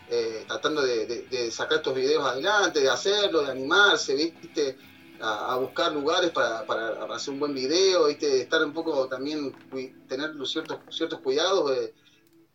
eh, 0.09 0.45
tratando 0.47 0.83
de, 0.83 1.51
sacar 1.51 1.79
estos 1.79 1.95
videos 1.95 2.25
adelante, 2.25 2.81
de 2.81 2.91
hacerlo, 2.91 3.43
de 3.43 3.53
animarse, 3.53 4.15
¿viste? 4.15 4.77
A, 5.25 5.57
buscar 5.57 5.93
lugares 5.93 6.31
para, 6.31 6.67
para, 6.67 7.05
hacer 7.15 7.33
un 7.33 7.39
buen 7.41 7.55
video, 7.55 8.07
¿viste? 8.07 8.41
Estar 8.41 8.65
un 8.65 8.73
poco 8.73 9.07
también, 9.07 9.55
tener 10.09 10.33
ciertos, 10.47 10.79
ciertos 10.91 11.21
cuidados. 11.21 11.71
de 11.71 11.95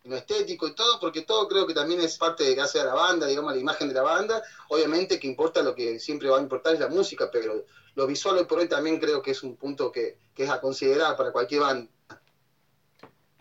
lo 0.08 0.16
estético 0.16 0.68
y 0.68 0.74
todo, 0.74 1.00
porque 1.00 1.24
todo 1.24 1.48
creo 1.48 1.68
que 1.68 1.74
también 1.74 2.00
es 2.00 2.18
parte 2.18 2.44
de 2.44 2.56
que 2.56 2.62
hace 2.62 2.80
a 2.80 2.86
la 2.86 2.94
banda, 2.94 3.28
digamos, 3.28 3.54
la 3.54 3.60
imagen 3.60 3.90
de 3.90 3.94
la 3.94 4.02
banda. 4.02 4.42
Obviamente 4.70 5.20
que 5.20 5.28
importa 5.28 5.62
lo 5.62 5.76
que 5.76 6.00
siempre 6.00 6.30
va 6.30 6.38
a 6.38 6.42
importar 6.42 6.74
es 6.74 6.80
la 6.80 6.88
música, 6.88 7.30
pero 7.32 7.66
lo 7.96 8.08
visual 8.08 8.38
hoy 8.38 8.46
por 8.46 8.60
hoy 8.60 8.68
también 8.68 9.00
creo 9.00 9.22
que 9.22 9.32
es 9.32 9.44
un 9.44 9.56
punto 9.58 9.92
que, 9.92 10.18
es 10.36 10.50
a 10.50 10.62
considerar 10.62 11.18
para 11.18 11.32
cualquier 11.32 11.62
banda. 11.62 11.92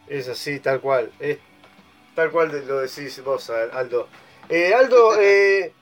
Es 0.09 0.29
así, 0.29 0.61
tal 0.61 0.81
cual. 0.81 1.13
Es 1.21 1.39
tal 2.15 2.31
cual 2.31 2.67
lo 2.67 2.79
decís 2.79 3.23
vos, 3.23 3.51
Aldo. 3.51 4.09
Eh, 4.49 4.75
Aldo, 4.75 5.15
eh, 5.21 5.73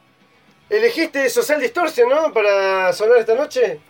elegiste 0.68 1.28
Social 1.28 1.60
Distortion, 1.60 2.08
¿no? 2.08 2.32
Para 2.32 2.92
sonar 2.92 3.18
esta 3.18 3.34
noche. 3.34 3.80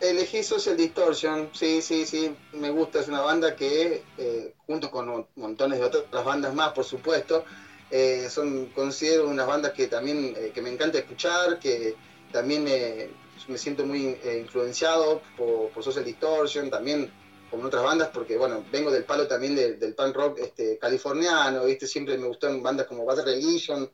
Elegí 0.00 0.42
Social 0.42 0.76
Distortion, 0.76 1.50
sí, 1.52 1.82
sí, 1.82 2.06
sí, 2.06 2.34
me 2.52 2.70
gusta, 2.70 3.00
es 3.00 3.08
una 3.08 3.20
banda 3.20 3.54
que, 3.54 4.02
eh, 4.16 4.54
junto 4.66 4.90
con 4.90 5.26
montones 5.36 5.78
de 5.78 5.84
otras 5.84 6.24
bandas 6.24 6.54
más, 6.54 6.72
por 6.72 6.84
supuesto, 6.84 7.44
eh, 7.90 8.28
son, 8.30 8.66
considero 8.74 9.28
unas 9.28 9.46
bandas 9.46 9.72
que 9.72 9.88
también 9.88 10.34
eh, 10.38 10.52
que 10.54 10.62
me 10.62 10.70
encanta 10.70 10.98
escuchar, 10.98 11.58
que 11.58 11.96
también 12.32 12.64
me 12.64 13.58
siento 13.58 13.84
muy 13.84 14.16
influenciado 14.38 15.20
por, 15.36 15.70
Social 15.82 16.04
Distortion, 16.04 16.70
también 16.70 17.12
con 17.50 17.62
otras 17.62 17.82
bandas, 17.82 18.08
porque 18.08 18.38
bueno, 18.38 18.64
vengo 18.72 18.90
del 18.90 19.04
palo 19.04 19.26
también 19.26 19.54
del 19.54 19.94
punk 19.94 20.14
rock 20.14 20.38
este, 20.38 20.78
californiano, 20.78 21.64
¿viste? 21.64 21.86
siempre 21.86 22.16
me 22.16 22.28
gustaron 22.28 22.62
bandas 22.62 22.86
como 22.86 23.04
Bad 23.04 23.24
Religion, 23.24 23.90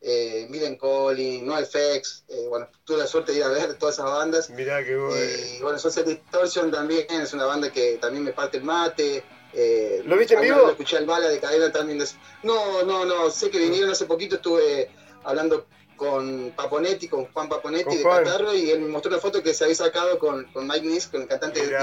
eh, 0.00 0.46
Milen 0.48 0.76
Collin, 0.76 1.44
No 1.44 1.56
FX, 1.56 2.24
eh, 2.28 2.46
bueno, 2.48 2.68
tuve 2.84 2.98
la 2.98 3.06
suerte 3.06 3.32
de 3.32 3.38
ir 3.38 3.44
a 3.44 3.48
ver 3.48 3.74
todas 3.74 3.96
esas 3.96 4.06
bandas. 4.06 4.50
Mirá 4.50 4.84
qué 4.84 4.96
bueno. 4.96 5.16
Y 5.16 5.62
bueno, 5.62 5.78
Social 5.78 6.04
Distortion 6.04 6.70
también 6.70 7.06
es 7.10 7.32
una 7.32 7.46
banda 7.46 7.70
que 7.72 7.98
también 7.98 8.24
me 8.24 8.32
parte 8.32 8.58
el 8.58 8.64
mate. 8.64 9.24
Eh, 9.52 10.02
¿Lo 10.04 10.16
viste 10.16 10.34
en 10.34 10.42
vivo? 10.42 10.68
Escuché 10.68 10.98
al 10.98 11.06
Bala 11.06 11.28
de 11.28 11.40
Cadena 11.40 11.72
también. 11.72 12.02
No, 12.42 12.82
no, 12.84 13.04
no, 13.04 13.30
sé 13.30 13.50
que 13.50 13.58
vinieron 13.58 13.90
hace 13.90 14.04
poquito, 14.04 14.36
estuve 14.36 14.90
hablando 15.24 15.66
con 15.96 16.52
Paponetti, 16.54 17.08
con 17.08 17.26
Juan 17.32 17.48
Paponetti 17.48 17.96
de 17.96 18.04
Catarro, 18.04 18.54
y 18.54 18.70
él 18.70 18.80
me 18.80 18.88
mostró 18.88 19.10
una 19.10 19.20
foto 19.20 19.42
que 19.42 19.52
se 19.52 19.64
había 19.64 19.74
sacado 19.74 20.18
con, 20.18 20.44
con 20.52 20.66
Mike 20.68 20.86
Nis, 20.86 21.08
con 21.08 21.22
el 21.22 21.28
cantante 21.28 21.66
de 21.66 21.76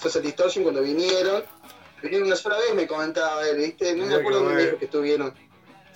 Social 0.00 0.24
Distortion, 0.24 0.64
cuando 0.64 0.82
vinieron. 0.82 1.44
Vinieron 2.02 2.26
una 2.26 2.36
sola 2.36 2.58
vez, 2.58 2.74
me 2.74 2.86
comentaba 2.86 3.48
él, 3.48 3.56
¿viste? 3.56 3.94
No 3.94 4.06
me 4.06 4.16
acuerdo 4.16 4.42
dónde 4.42 4.64
dijo 4.64 4.78
que 4.78 4.84
estuvieron. 4.86 5.32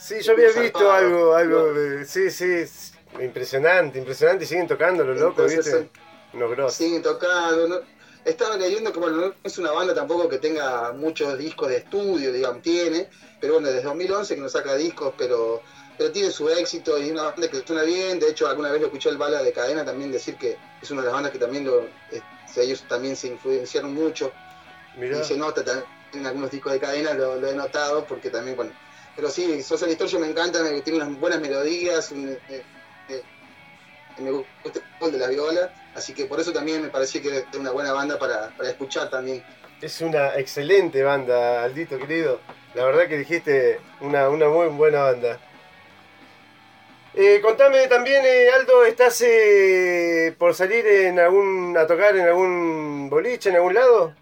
Sí, 0.01 0.21
yo 0.23 0.33
había 0.33 0.51
visto 0.51 0.91
algo, 0.91 1.35
algo 1.35 1.75
de, 1.75 2.07
sí, 2.07 2.31
sí, 2.31 2.65
impresionante, 3.21 3.99
impresionante, 3.99 4.45
y 4.45 4.47
siguen 4.47 4.67
tocando 4.67 5.05
los 5.05 5.21
locos, 5.21 5.55
¿viste? 5.55 5.91
Unos 6.33 6.51
grosos. 6.53 6.75
Siguen 6.75 7.03
tocando, 7.03 7.69
¿no? 7.69 7.81
Estaba 8.25 8.57
leyendo 8.57 8.93
que 8.93 8.99
bueno, 8.99 9.17
no 9.19 9.35
es 9.45 9.59
una 9.59 9.73
banda 9.73 9.95
tampoco 9.95 10.29
que 10.29 10.39
tenga 10.39 10.93
muchos 10.93 11.37
discos 11.39 11.69
de 11.69 11.79
estudio, 11.79 12.33
digamos, 12.33 12.63
tiene, 12.63 13.11
pero 13.41 13.55
bueno, 13.55 13.69
desde 13.69 13.83
2011 13.83 14.35
que 14.35 14.41
no 14.41 14.49
saca 14.49 14.75
discos, 14.75 15.13
pero, 15.19 15.63
pero 15.99 16.11
tiene 16.11 16.31
su 16.31 16.49
éxito 16.49 16.99
y 16.99 17.07
es 17.07 17.13
una 17.13 17.25
banda 17.25 17.49
que 17.49 17.61
suena 17.67 17.83
bien, 17.83 18.19
de 18.19 18.31
hecho 18.31 18.49
alguna 18.49 18.71
vez 18.71 18.81
lo 18.81 18.87
escuché 18.87 19.11
el 19.11 19.19
Bala 19.19 19.43
de 19.43 19.53
Cadena 19.53 19.85
también 19.85 20.11
decir 20.13 20.37
que 20.37 20.57
es 20.81 20.91
una 20.91 21.03
de 21.03 21.07
las 21.07 21.15
bandas 21.15 21.33
que 21.33 21.39
también 21.39 21.67
lo, 21.67 21.87
este, 22.11 22.63
ellos 22.63 22.85
también 22.89 23.17
se 23.17 23.29
influenciaron 23.29 23.95
mucho, 23.95 24.33
y 24.97 25.25
se 25.25 25.37
nota 25.37 25.63
también 25.65 25.87
en 26.13 26.27
algunos 26.27 26.51
discos 26.51 26.73
de 26.73 26.81
Cadena, 26.81 27.15
lo, 27.15 27.37
lo 27.37 27.49
he 27.49 27.55
notado, 27.55 28.05
porque 28.05 28.31
también, 28.31 28.57
bueno, 28.57 28.73
pero 29.17 29.31
sí, 29.31 29.63
Social 29.63 29.91
Distortion 29.91 30.23
me 30.23 30.29
encanta, 30.29 30.59
tiene 30.83 31.03
unas 31.03 31.19
buenas 31.19 31.41
melodías, 31.41 32.13
eh, 32.13 32.39
eh, 33.09 33.23
me 34.19 34.31
gusta 34.31 34.81
el 35.01 35.13
de 35.13 35.19
la 35.19 35.29
viola, 35.29 35.73
así 35.95 36.13
que 36.15 36.27
por 36.27 36.41
eso 36.41 36.53
también 36.53 36.83
me 36.83 36.89
parecía 36.89 37.23
que 37.23 37.29
era 37.29 37.47
una 37.59 37.71
buena 37.71 37.93
banda 37.93 38.19
para, 38.19 38.53
escuchar 38.69 39.11
también. 39.11 39.43
Es 39.81 40.01
una 40.01 40.37
excelente 40.37 41.03
banda, 41.03 41.65
Aldito 41.65 41.99
querido. 41.99 42.41
La 42.75 42.85
verdad 42.85 43.09
que 43.09 43.19
dijiste 43.19 43.81
una, 44.01 44.29
una 44.29 44.49
muy 44.49 44.69
buena 44.69 45.05
banda. 45.05 45.41
Eh, 47.15 47.41
contame 47.43 47.89
también, 47.89 48.23
Aldo, 48.55 48.85
¿estás 48.85 49.25
por 50.39 50.55
salir 50.55 50.87
en 50.87 51.19
algún, 51.19 51.77
a 51.77 51.87
tocar 51.87 52.17
en 52.17 52.27
algún 52.29 53.09
boliche, 53.11 53.49
en 53.49 53.57
algún 53.57 53.75
lado? 53.75 54.15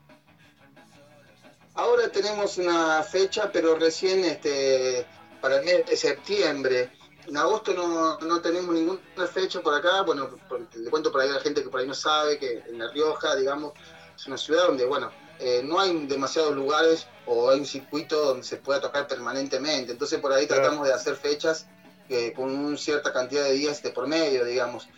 Ahora 1.79 2.09
tenemos 2.11 2.59
una 2.59 3.05
fecha, 3.05 3.53
pero 3.53 3.77
recién 3.77 4.25
este, 4.25 5.07
para 5.41 5.59
el 5.61 5.65
mes 5.65 5.87
de 5.87 5.97
septiembre. 5.97 6.91
En 7.25 7.37
agosto 7.37 7.73
no, 7.73 8.41
tenemos 8.41 8.75
ninguna 8.75 8.99
fecha 9.33 9.61
por 9.61 9.73
acá. 9.73 10.03
Bueno, 10.03 10.29
le 10.75 10.91
cuento 10.91 11.13
para 11.13 11.23
ahí 11.23 11.31
a 11.31 11.35
la 11.35 11.41
gente 11.41 11.63
que 11.63 11.69
por 11.69 11.79
ahí 11.79 11.87
no 11.87 11.95
sabe 11.95 12.37
que 12.37 12.65
en 12.67 12.81
La 12.81 12.91
Rioja, 12.91 13.37
digamos, 13.37 13.75
es 14.17 14.27
una 14.27 14.37
ciudad 14.37 14.67
donde, 14.67 14.87
bueno, 14.87 15.13
eh, 15.39 15.61
no 15.63 15.79
hay 15.79 16.07
demasiados 16.07 16.53
lugares 16.57 17.07
o 17.27 17.49
hay 17.49 17.61
un 17.61 17.67
circuito 17.67 18.25
donde 18.25 18.43
se 18.43 18.57
pueda 18.57 18.81
tocar 18.81 19.07
permanentemente. 19.07 19.93
Entonces 19.93 20.19
por 20.19 20.33
ahí 20.33 20.49
tratamos 20.49 20.85
de 20.85 20.93
hacer 20.93 21.15
fechas 21.15 21.69
eh, 22.09 22.33
con 22.35 22.51
una 22.51 22.77
cierta 22.77 23.13
cantidad 23.13 23.45
de 23.45 23.53
días 23.53 23.81
de 23.85 23.91
por 23.91 24.09
medio, 24.09 24.45
digamos. 24.45 24.89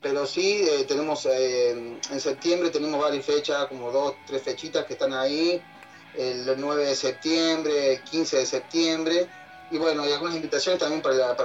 Pero 0.00 0.24
sí, 0.24 0.66
eh, 0.66 0.86
tenemos 0.88 1.26
en 1.26 2.00
septiembre 2.18 2.70
tenemos 2.70 2.98
varias 2.98 3.26
fechas, 3.26 3.66
como 3.66 3.92
dos, 3.92 4.14
tres 4.26 4.42
fechitas 4.42 4.86
que 4.86 4.94
están 4.94 5.12
ahí 5.12 5.62
el 6.16 6.54
9 6.56 6.84
de 6.84 6.94
septiembre, 6.94 8.00
15 8.10 8.38
de 8.38 8.46
septiembre. 8.46 9.28
Y 9.70 9.78
bueno, 9.78 10.02
hay 10.02 10.12
algunas 10.12 10.34
invitaciones 10.34 10.80
también 10.80 11.00
para, 11.00 11.36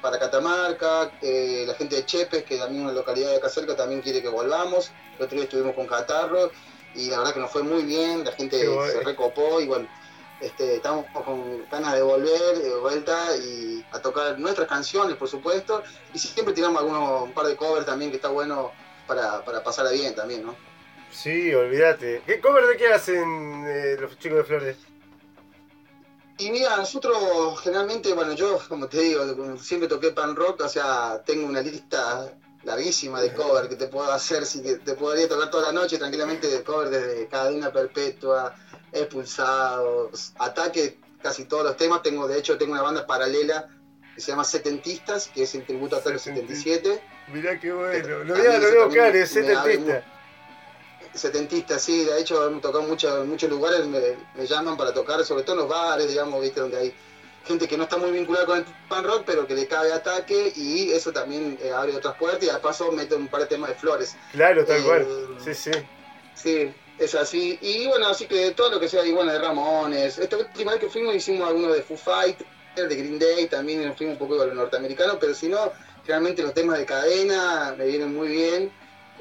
para, 0.00 0.18
Catamarca, 0.18 1.10
eh, 1.20 1.64
la 1.66 1.74
gente 1.74 1.96
de 1.96 2.06
Chepes, 2.06 2.44
que 2.44 2.56
también 2.56 2.84
una 2.84 2.92
localidad 2.92 3.30
de 3.30 3.36
acá 3.36 3.48
cerca, 3.48 3.74
también 3.74 4.00
quiere 4.00 4.22
que 4.22 4.28
volvamos. 4.28 4.92
El 5.18 5.24
otro 5.24 5.34
día 5.34 5.44
estuvimos 5.44 5.74
con 5.74 5.86
Catarro 5.86 6.52
y 6.94 7.10
la 7.10 7.18
verdad 7.18 7.34
que 7.34 7.40
nos 7.40 7.50
fue 7.50 7.62
muy 7.64 7.82
bien, 7.82 8.24
la 8.24 8.32
gente 8.32 8.60
se 8.60 9.00
recopó 9.00 9.60
y 9.60 9.66
bueno, 9.66 9.88
este, 10.40 10.76
estamos 10.76 11.06
con 11.24 11.68
ganas 11.70 11.94
de 11.94 12.02
volver 12.02 12.58
de 12.58 12.74
vuelta 12.76 13.36
y 13.36 13.84
a 13.90 14.00
tocar 14.00 14.38
nuestras 14.38 14.68
canciones, 14.68 15.16
por 15.16 15.28
supuesto. 15.28 15.82
Y 16.14 16.18
siempre 16.18 16.54
tiramos 16.54 16.80
algunos, 16.80 17.22
un 17.22 17.32
par 17.32 17.46
de 17.46 17.56
covers 17.56 17.86
también 17.86 18.10
que 18.10 18.16
está 18.16 18.28
bueno 18.28 18.70
para, 19.06 19.44
para 19.44 19.62
pasarla 19.64 19.90
bien 19.90 20.14
también, 20.14 20.44
¿no? 20.44 20.54
Sí, 21.12 21.54
olvídate. 21.54 22.22
¿Qué 22.26 22.40
cover 22.40 22.66
de 22.66 22.76
qué 22.76 22.88
hacen 22.88 23.64
eh, 23.66 23.96
los 24.00 24.18
chicos 24.18 24.38
de 24.38 24.44
Flores? 24.44 24.76
Y 26.38 26.50
mira, 26.50 26.76
nosotros 26.78 27.60
generalmente, 27.60 28.14
bueno, 28.14 28.32
yo, 28.32 28.58
como 28.68 28.88
te 28.88 29.00
digo, 29.00 29.56
siempre 29.58 29.88
toqué 29.88 30.10
pan 30.10 30.34
rock, 30.34 30.62
o 30.62 30.68
sea, 30.68 31.22
tengo 31.24 31.46
una 31.46 31.60
lista 31.60 32.32
larguísima 32.64 33.20
de 33.20 33.32
cover 33.34 33.68
que 33.68 33.76
te 33.76 33.88
puedo 33.88 34.10
hacer, 34.10 34.46
si 34.46 34.62
que 34.62 34.76
te 34.76 34.94
podría 34.94 35.28
tocar 35.28 35.50
toda 35.50 35.70
la 35.70 35.80
noche 35.80 35.98
tranquilamente 35.98 36.48
de 36.48 36.64
cover 36.64 36.88
desde 36.88 37.28
Cadena 37.28 37.70
Perpetua, 37.70 38.56
Expulsados, 38.90 40.32
Ataque, 40.38 40.98
casi 41.22 41.44
todos 41.44 41.64
los 41.64 41.76
temas. 41.76 42.02
Tengo, 42.02 42.26
de 42.26 42.38
hecho, 42.38 42.56
tengo 42.56 42.72
una 42.72 42.82
banda 42.82 43.06
paralela 43.06 43.68
que 44.14 44.20
se 44.20 44.32
llama 44.32 44.44
Setentistas, 44.44 45.28
que 45.28 45.42
es 45.42 45.54
en 45.54 45.66
tributo 45.66 45.96
a 45.96 45.98
Ataque 45.98 46.18
77. 46.18 47.02
Mirá 47.32 47.60
qué 47.60 47.72
bueno, 47.72 48.24
lo 48.24 48.34
voy 48.34 48.46
a, 48.46 48.58
lo 48.58 48.86
buscar, 48.86 49.14
es 49.14 49.30
Setentista 49.30 50.11
setentista, 51.14 51.78
sí, 51.78 52.04
de 52.04 52.20
hecho 52.20 52.46
hemos 52.46 52.62
tocado 52.62 52.84
en 52.84 53.28
muchos 53.28 53.50
lugares, 53.50 53.86
me, 53.86 54.46
llaman 54.46 54.76
para 54.76 54.92
tocar, 54.92 55.24
sobre 55.24 55.42
todo 55.42 55.56
en 55.56 55.60
los 55.62 55.68
bares, 55.68 56.08
digamos, 56.08 56.40
viste, 56.40 56.60
donde 56.60 56.78
hay 56.78 56.94
gente 57.46 57.66
que 57.66 57.76
no 57.76 57.84
está 57.84 57.96
muy 57.96 58.12
vinculada 58.12 58.46
con 58.46 58.58
el 58.58 58.64
pan 58.88 59.04
rock, 59.04 59.24
pero 59.26 59.46
que 59.46 59.54
le 59.54 59.66
cabe 59.66 59.92
ataque 59.92 60.52
y 60.54 60.90
eso 60.92 61.12
también 61.12 61.58
eh, 61.62 61.70
abre 61.72 61.94
otras 61.94 62.16
puertas 62.16 62.44
y 62.44 62.48
al 62.48 62.60
paso 62.60 62.92
mete 62.92 63.14
un 63.14 63.28
par 63.28 63.42
de 63.42 63.46
temas 63.46 63.70
de 63.70 63.74
flores. 63.74 64.16
Claro, 64.32 64.64
tal 64.64 64.82
cual, 64.82 65.06
sí, 65.44 65.54
sí. 65.54 65.70
Sí, 66.34 66.72
es 66.98 67.14
así. 67.14 67.58
Y 67.60 67.86
bueno, 67.88 68.08
así 68.08 68.26
que 68.26 68.52
todo 68.52 68.70
lo 68.70 68.80
que 68.80 68.88
sea, 68.88 69.04
y 69.04 69.12
bueno, 69.12 69.32
de 69.32 69.38
Ramones. 69.38 70.18
Esta 70.18 70.36
última 70.36 70.72
vez 70.72 70.80
que 70.80 70.88
fuimos 70.88 71.14
hicimos 71.14 71.48
algunos 71.48 71.74
de 71.74 71.82
Foo 71.82 71.96
Fighters, 71.96 72.48
de 72.74 72.96
Green 72.96 73.18
Day, 73.18 73.48
también 73.48 73.86
nos 73.86 73.96
fuimos 73.96 74.14
un 74.14 74.18
poco 74.18 74.38
con 74.38 74.46
los 74.46 74.56
norteamericanos, 74.56 75.18
pero 75.20 75.34
si 75.34 75.48
no, 75.48 75.72
realmente 76.06 76.42
los 76.42 76.54
temas 76.54 76.78
de 76.78 76.86
cadena 76.86 77.74
me 77.76 77.86
vienen 77.86 78.14
muy 78.14 78.28
bien 78.28 78.72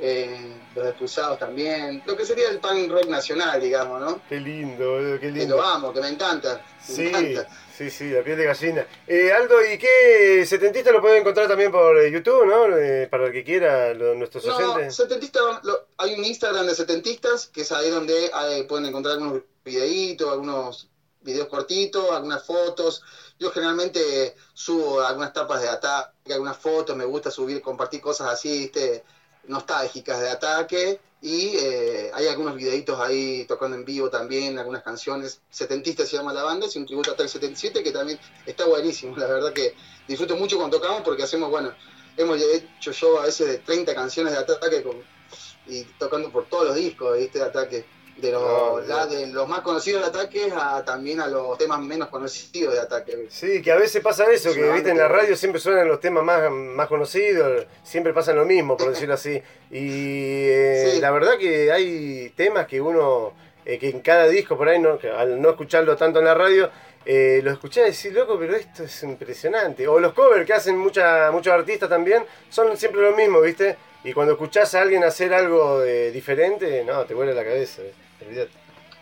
eh, 0.02 0.58
los 0.76 0.88
expulsados 0.88 1.38
también, 1.38 2.02
lo 2.06 2.18
que 2.18 2.26
sería 2.26 2.50
el 2.50 2.60
punk 2.60 2.90
rock 2.92 3.06
nacional, 3.06 3.62
digamos, 3.62 4.02
¿no? 4.02 4.22
Qué 4.28 4.40
lindo, 4.40 4.92
boludo, 4.94 5.20
qué 5.20 5.28
Que 5.28 5.32
lindo. 5.40 5.58
lo 5.58 5.64
amo, 5.64 5.94
que 5.94 6.02
me 6.02 6.10
encanta. 6.10 6.66
Me 6.88 6.96
Sí, 6.96 7.08
encanta. 7.08 7.48
sí, 7.78 7.90
sí, 7.92 8.10
la 8.10 8.24
piel 8.24 8.38
de 8.38 8.46
gallina. 8.46 8.88
Eh, 9.06 9.32
Aldo, 9.32 9.64
¿y 9.64 9.78
qué 9.78 10.44
setentista 10.48 10.92
lo 10.92 11.02
pueden 11.02 11.22
encontrar 11.22 11.48
también 11.48 11.72
por 11.72 11.96
eh, 12.00 12.10
YouTube, 12.12 12.46
no? 12.48 12.76
Eh, 12.76 13.08
para 13.12 13.28
el 13.28 13.32
que 13.32 13.44
quiera, 13.44 13.94
lo- 13.94 14.16
nuestros 14.16 14.44
No, 14.46 14.56
oyentes. 14.74 14.96
setentista, 14.96 15.40
lo- 15.64 15.88
hay 15.98 16.16
un 16.16 16.26
Instagram 16.26 16.66
de 16.66 16.74
setentistas, 16.74 17.48
que 17.48 17.62
es 17.62 17.72
ahí 17.72 17.90
donde 17.92 18.26
eh, 18.26 18.64
pueden 18.68 18.88
encontrar 18.88 19.14
algunos 19.16 19.44
videitos, 19.64 20.32
algunos 20.32 20.90
videos 21.22 21.48
cortitos, 21.48 22.10
algunas 22.12 22.44
fotos. 22.44 23.04
Yo 23.38 23.52
generalmente 23.52 24.36
subo 24.54 25.02
algunas 25.02 25.32
tapas 25.34 25.62
de 25.62 25.70
ataque, 25.70 26.34
algunas 26.34 26.58
fotos, 26.58 26.96
me 26.96 27.06
gusta 27.06 27.30
subir, 27.30 27.62
compartir 27.62 28.02
cosas 28.02 28.30
así, 28.32 28.60
¿viste? 28.62 29.04
Nostálgicas 29.48 30.20
de 30.20 30.30
ataque. 30.30 31.00
Y 31.24 31.56
eh, 31.58 32.10
hay 32.16 32.28
algunos 32.28 32.56
videitos 32.56 33.00
ahí 33.00 33.46
tocando 33.46 33.78
en 33.78 33.86
vivo 33.86 34.10
también, 34.10 34.58
algunas 34.58 34.82
canciones. 34.82 35.42
Setentista 35.52 36.04
se 36.06 36.18
llama 36.18 36.34
la 36.34 36.44
banda, 36.44 36.66
es 36.66 36.76
un 36.76 36.86
tributo 36.86 37.12
a 37.12 37.14
Ataque 37.14 37.30
77 37.30 37.84
que 37.84 37.92
también 37.92 38.20
está 38.46 38.66
buenísimo. 38.66 39.16
La 39.16 39.28
verdad 39.28 39.54
que 39.54 39.76
disfruto 40.08 40.36
mucho 40.36 40.58
cuando 40.58 40.80
tocamos 40.80 41.02
porque 41.04 41.22
hacemos, 41.22 41.52
bueno, 41.52 41.76
hemos 42.18 42.42
hecho 42.42 42.92
yo 42.92 43.20
a 43.20 43.26
veces 43.26 43.48
de 43.48 43.58
30 43.60 43.94
canciones 43.94 44.34
de 44.34 44.40
ataque 44.40 44.84
y 45.68 45.84
tocando 46.00 46.32
por 46.32 46.48
todos 46.48 46.70
los 46.70 46.76
discos. 46.76 47.18
De 47.18 47.44
ataque. 47.44 47.86
De 48.22 48.32
los, 48.32 48.88
No, 48.88 49.08
de 49.08 49.28
los 49.28 49.48
más 49.48 49.62
conocidos 49.62 50.02
de 50.04 50.08
ataque 50.10 50.52
a 50.56 50.84
también 50.86 51.20
a 51.20 51.28
los 51.28 51.58
temas 51.58 51.80
menos 51.80 52.10
conocidos 52.10 52.74
de 52.74 52.80
ataque. 52.80 53.28
Sí, 53.30 53.62
que 53.62 53.72
a 53.72 53.76
veces 53.76 54.02
pasa 54.04 54.32
eso, 54.32 54.50
Es 54.50 54.56
que 54.56 54.72
viste 54.72 54.92
en 54.92 54.98
la 54.98 55.08
radio 55.08 55.36
siempre 55.36 55.60
suenan 55.60 55.88
los 55.88 56.00
temas 56.00 56.24
más, 56.24 56.52
más 56.52 56.88
conocidos, 56.88 57.66
siempre 57.84 58.14
pasan 58.14 58.36
lo 58.36 58.46
mismo, 58.46 58.78
por 58.78 58.90
decirlo 58.90 59.16
así. 59.16 59.42
Y 59.72 60.46
eh, 60.50 60.92
Sí. 60.96 61.02
la 61.02 61.12
verdad 61.12 61.38
que 61.40 61.72
hay 61.72 62.30
temas 62.36 62.68
que 62.68 62.80
uno, 62.80 63.34
eh, 63.66 63.80
que 63.80 63.90
en 63.90 64.02
cada 64.02 64.28
disco 64.28 64.58
por 64.58 64.70
ahí, 64.70 64.80
no, 64.80 64.98
que 65.00 65.10
al 65.10 65.42
no 65.42 65.50
escucharlo 65.50 65.96
tanto 65.96 66.20
en 66.20 66.26
la 66.26 66.34
radio, 66.36 66.70
eh, 67.06 67.42
lo 67.44 67.52
escuchás 67.52 67.88
y 67.88 67.92
decís, 67.92 68.14
loco, 68.14 68.38
pero 68.40 68.56
esto 68.56 68.84
es 68.84 69.04
impresionante. 69.04 69.88
O 69.88 70.00
los 70.00 70.14
covers 70.14 70.46
que 70.46 70.54
hacen 70.54 70.78
mucha, 70.78 71.32
muchos 71.32 71.52
artistas 71.54 71.90
también, 71.90 72.24
son 72.50 72.78
siempre 72.78 73.02
lo 73.02 73.16
mismo, 73.16 73.42
¿viste? 73.42 73.76
Y 74.04 74.14
cuando 74.14 74.34
escuchás 74.34 74.74
a 74.76 74.82
alguien 74.82 75.04
hacer 75.04 75.34
algo 75.34 75.84
eh, 75.84 76.12
diferente, 76.12 76.84
no, 76.84 77.06
te 77.06 77.14
vuela 77.14 77.34
la 77.34 77.44
cabeza, 77.44 77.82
¿eh? 77.82 77.94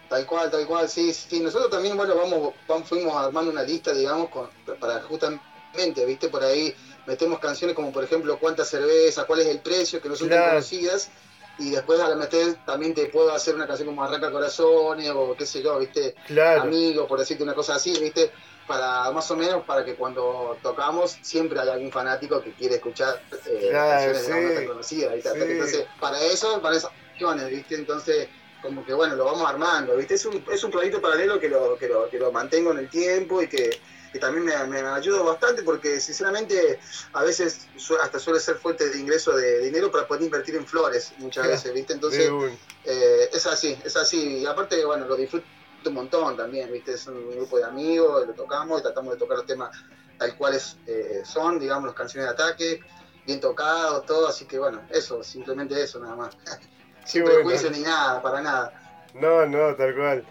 Tal 0.07 0.25
cual, 0.25 0.49
tal 0.49 0.65
cual, 0.65 0.89
sí, 0.89 1.13
sí. 1.13 1.39
Nosotros 1.39 1.69
también, 1.69 1.95
bueno, 1.95 2.15
vamos, 2.15 2.55
vamos- 2.67 2.87
fuimos 2.89 3.15
armando 3.15 3.51
una 3.51 3.63
lista, 3.63 3.93
digamos, 3.93 4.29
con- 4.29 4.49
para 4.79 5.01
justamente, 5.03 6.05
viste, 6.05 6.29
por 6.29 6.43
ahí 6.43 6.73
metemos 7.05 7.39
canciones 7.39 7.75
como, 7.75 7.91
por 7.91 8.03
ejemplo, 8.03 8.39
cuánta 8.39 8.65
cerveza, 8.65 9.25
cuál 9.25 9.41
es 9.41 9.47
el 9.47 9.61
precio, 9.61 10.01
que 10.01 10.09
no 10.09 10.15
son 10.15 10.29
tan 10.29 10.49
conocidas. 10.49 11.11
Y 11.57 11.71
después 11.71 11.99
al 11.99 12.17
meter 12.17 12.55
también 12.63 12.93
te 12.93 13.07
puedo 13.07 13.31
hacer 13.33 13.53
una 13.53 13.67
canción 13.67 13.87
como 13.89 14.01
Arranca 14.03 14.31
Corazones 14.31 15.11
o 15.13 15.35
qué 15.35 15.45
sé 15.45 15.61
yo, 15.61 15.77
viste, 15.77 16.15
Claro. 16.25 16.61
Amigo, 16.61 17.05
por 17.05 17.19
decirte 17.19 17.43
una 17.43 17.53
cosa 17.53 17.75
así, 17.75 17.91
viste, 17.99 18.31
para 18.65 19.11
más 19.11 19.29
o 19.29 19.35
menos 19.35 19.65
para 19.65 19.83
que 19.83 19.95
cuando 19.95 20.57
tocamos 20.63 21.17
siempre 21.21 21.59
hay 21.59 21.67
algún 21.67 21.91
fanático 21.91 22.41
que 22.41 22.53
quiere 22.53 22.75
escuchar 22.75 23.21
eh, 23.45 23.67
Claro, 23.69 23.89
canciones 24.13 24.27
de 24.27 24.33
banda 24.33 24.49
sí. 24.49 24.55
tan 24.55 24.67
conocidas, 24.67 25.13
¿viste? 25.15 25.29
Sí. 25.33 25.37
Entonces, 25.41 25.87
para 25.99 26.21
eso, 26.23 26.61
para 26.61 26.77
esas 26.77 26.91
canciones, 27.17 27.49
viste, 27.49 27.75
entonces 27.75 28.29
como 28.59 28.83
que 28.83 28.93
bueno, 28.93 29.15
lo 29.15 29.25
vamos 29.25 29.47
armando, 29.49 29.95
¿viste? 29.95 30.15
Es 30.15 30.25
un, 30.25 30.43
es 30.51 30.63
un 30.63 30.71
proyecto 30.71 31.01
paralelo 31.01 31.39
que 31.39 31.49
lo, 31.49 31.77
que 31.77 31.87
lo, 31.87 32.09
que 32.09 32.19
lo 32.19 32.31
mantengo 32.31 32.71
en 32.71 32.79
el 32.79 32.89
tiempo 32.89 33.41
y 33.41 33.47
que, 33.49 33.79
que 34.11 34.19
también 34.19 34.45
me, 34.45 34.65
me 34.67 34.79
ayuda 34.87 35.21
bastante 35.21 35.63
porque 35.63 35.99
sinceramente 35.99 36.79
a 37.13 37.23
veces 37.23 37.69
su- 37.75 37.95
hasta 37.97 38.19
suele 38.19 38.39
ser 38.39 38.57
fuente 38.57 38.89
de 38.89 38.99
ingreso 38.99 39.35
de 39.35 39.59
dinero 39.61 39.91
para 39.91 40.07
poder 40.07 40.23
invertir 40.23 40.55
en 40.55 40.67
flores 40.67 41.13
muchas 41.17 41.47
veces, 41.47 41.73
¿viste? 41.73 41.93
Entonces 41.93 42.35
eh, 42.83 43.29
es 43.31 43.45
así, 43.47 43.79
es 43.83 43.95
así. 43.95 44.39
Y 44.39 44.45
aparte, 44.45 44.83
bueno, 44.85 45.05
lo 45.07 45.15
disfruto 45.15 45.47
un 45.85 45.93
montón 45.93 46.35
también, 46.35 46.71
¿viste? 46.71 46.93
Es 46.93 47.07
un 47.07 47.35
grupo 47.35 47.57
de 47.57 47.63
amigos, 47.65 48.27
lo 48.27 48.33
tocamos 48.35 48.79
y 48.79 48.83
tratamos 48.83 49.13
de 49.13 49.17
tocar 49.19 49.37
los 49.37 49.45
temas 49.45 49.69
tal 50.17 50.35
cuales 50.35 50.79
eh, 50.85 51.21
son, 51.23 51.59
digamos, 51.59 51.85
las 51.85 51.95
canciones 51.95 52.27
de 52.27 52.33
ataque, 52.33 52.81
bien 53.23 53.39
tocados, 53.39 54.05
todo. 54.05 54.27
Así 54.27 54.45
que 54.45 54.59
bueno, 54.59 54.85
eso, 54.89 55.23
simplemente 55.23 55.81
eso 55.81 55.99
nada 55.99 56.15
más. 56.15 56.35
Sin 57.09 57.23
bueno. 57.23 57.37
prejuicio 57.39 57.71
ni 57.71 57.79
nada, 57.79 58.21
para 58.21 58.39
nada. 58.39 58.71
No, 59.15 59.43
no, 59.47 59.73
tal 59.73 59.95
cual. 59.95 60.23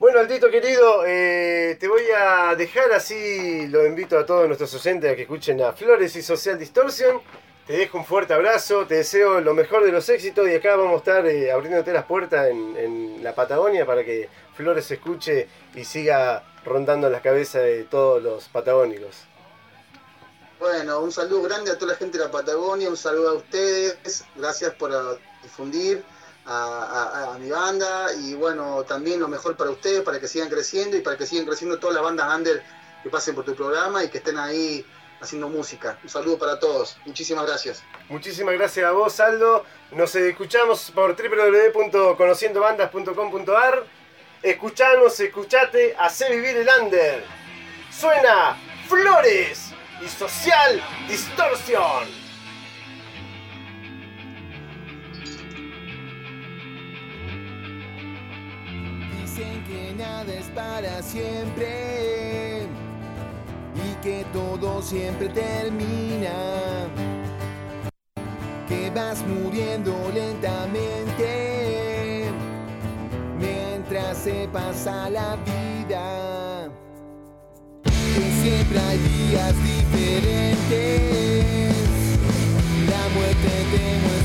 Bueno, 0.00 0.18
Aldito 0.18 0.50
querido, 0.50 1.04
eh, 1.06 1.76
te 1.78 1.86
voy 1.86 2.02
a 2.14 2.56
dejar 2.56 2.92
así, 2.92 3.68
lo 3.68 3.86
invito 3.86 4.18
a 4.18 4.26
todos 4.26 4.46
nuestros 4.46 4.74
oyentes 4.74 5.12
a 5.12 5.14
que 5.14 5.22
escuchen 5.22 5.62
a 5.62 5.72
Flores 5.72 6.16
y 6.16 6.22
Social 6.22 6.58
Distortion. 6.58 7.20
Te 7.64 7.74
dejo 7.74 7.98
un 7.98 8.04
fuerte 8.04 8.34
abrazo, 8.34 8.86
te 8.86 8.96
deseo 8.96 9.40
lo 9.40 9.54
mejor 9.54 9.84
de 9.84 9.92
los 9.92 10.08
éxitos 10.08 10.48
y 10.48 10.54
acá 10.54 10.74
vamos 10.74 10.94
a 10.94 10.96
estar 10.96 11.26
eh, 11.26 11.52
abriéndote 11.52 11.92
las 11.92 12.04
puertas 12.04 12.48
en, 12.48 12.76
en 12.76 13.24
la 13.24 13.32
Patagonia 13.32 13.86
para 13.86 14.04
que 14.04 14.28
Flores 14.56 14.90
escuche 14.90 15.48
y 15.74 15.84
siga 15.84 16.42
rondando 16.64 17.08
las 17.08 17.22
cabezas 17.22 17.62
de 17.62 17.84
todos 17.84 18.20
los 18.20 18.48
patagónicos. 18.48 19.24
Bueno, 20.58 21.00
un 21.00 21.12
saludo 21.12 21.42
grande 21.42 21.70
a 21.70 21.78
toda 21.78 21.92
la 21.92 21.98
gente 21.98 22.18
de 22.18 22.24
la 22.24 22.30
Patagonia, 22.30 22.88
un 22.88 22.96
saludo 22.96 23.30
a 23.30 23.34
ustedes, 23.34 24.24
gracias 24.34 24.74
por 24.74 24.90
difundir 25.42 26.02
a, 26.46 27.36
mi 27.40 27.50
banda 27.50 28.12
y 28.14 28.34
bueno, 28.34 28.84
también 28.84 29.18
lo 29.20 29.28
mejor 29.28 29.56
para 29.56 29.70
ustedes, 29.70 30.02
para 30.02 30.20
que 30.20 30.28
sigan 30.28 30.48
creciendo 30.48 30.96
y 30.96 31.00
para 31.00 31.16
que 31.16 31.26
sigan 31.26 31.46
creciendo 31.46 31.78
todas 31.78 31.96
las 31.96 32.04
bandas 32.04 32.32
under 32.34 32.62
que 33.02 33.10
pasen 33.10 33.34
por 33.34 33.44
tu 33.44 33.54
programa 33.54 34.02
y 34.04 34.08
que 34.08 34.16
estén 34.18 34.38
ahí 34.38 34.86
haciendo 35.20 35.48
música. 35.48 35.98
Un 36.02 36.08
saludo 36.08 36.38
para 36.38 36.58
todos, 36.58 36.96
muchísimas 37.04 37.46
gracias. 37.46 37.82
Muchísimas 38.08 38.54
gracias 38.54 38.86
a 38.86 38.92
vos, 38.92 39.20
Aldo. 39.20 39.64
Nos 39.92 40.14
escuchamos 40.14 40.90
por 40.92 41.14
www.conociendobandas.com.ar. 41.16 43.84
Escuchanos, 44.42 45.18
escuchate, 45.18 45.96
hace 45.98 46.30
vivir 46.30 46.54
el 46.56 46.68
under. 46.82 47.24
Suena 47.90 48.56
Flores 48.88 49.72
y 50.04 50.08
Social 50.08 50.82
Distorsión. 51.08 52.25
Que 59.66 59.92
nada 59.94 60.32
es 60.32 60.46
para 60.54 61.02
siempre 61.02 62.66
y 63.74 63.94
que 64.02 64.24
todo 64.32 64.80
siempre 64.80 65.28
termina. 65.28 66.30
Que 68.68 68.90
vas 68.90 69.24
muriendo 69.26 69.92
lentamente 70.14 71.26
mientras 73.38 74.18
se 74.18 74.48
pasa 74.52 75.10
la 75.10 75.36
vida. 75.44 76.68
Que 77.82 78.30
siempre 78.42 78.78
hay 78.78 78.98
días 78.98 79.54
diferentes. 79.64 80.76
La 82.88 83.08
muerte 83.14 83.48
te 83.72 83.84
muestra 84.02 84.15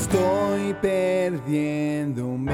Estoy 0.00 0.72
perdiéndome. 0.80 2.50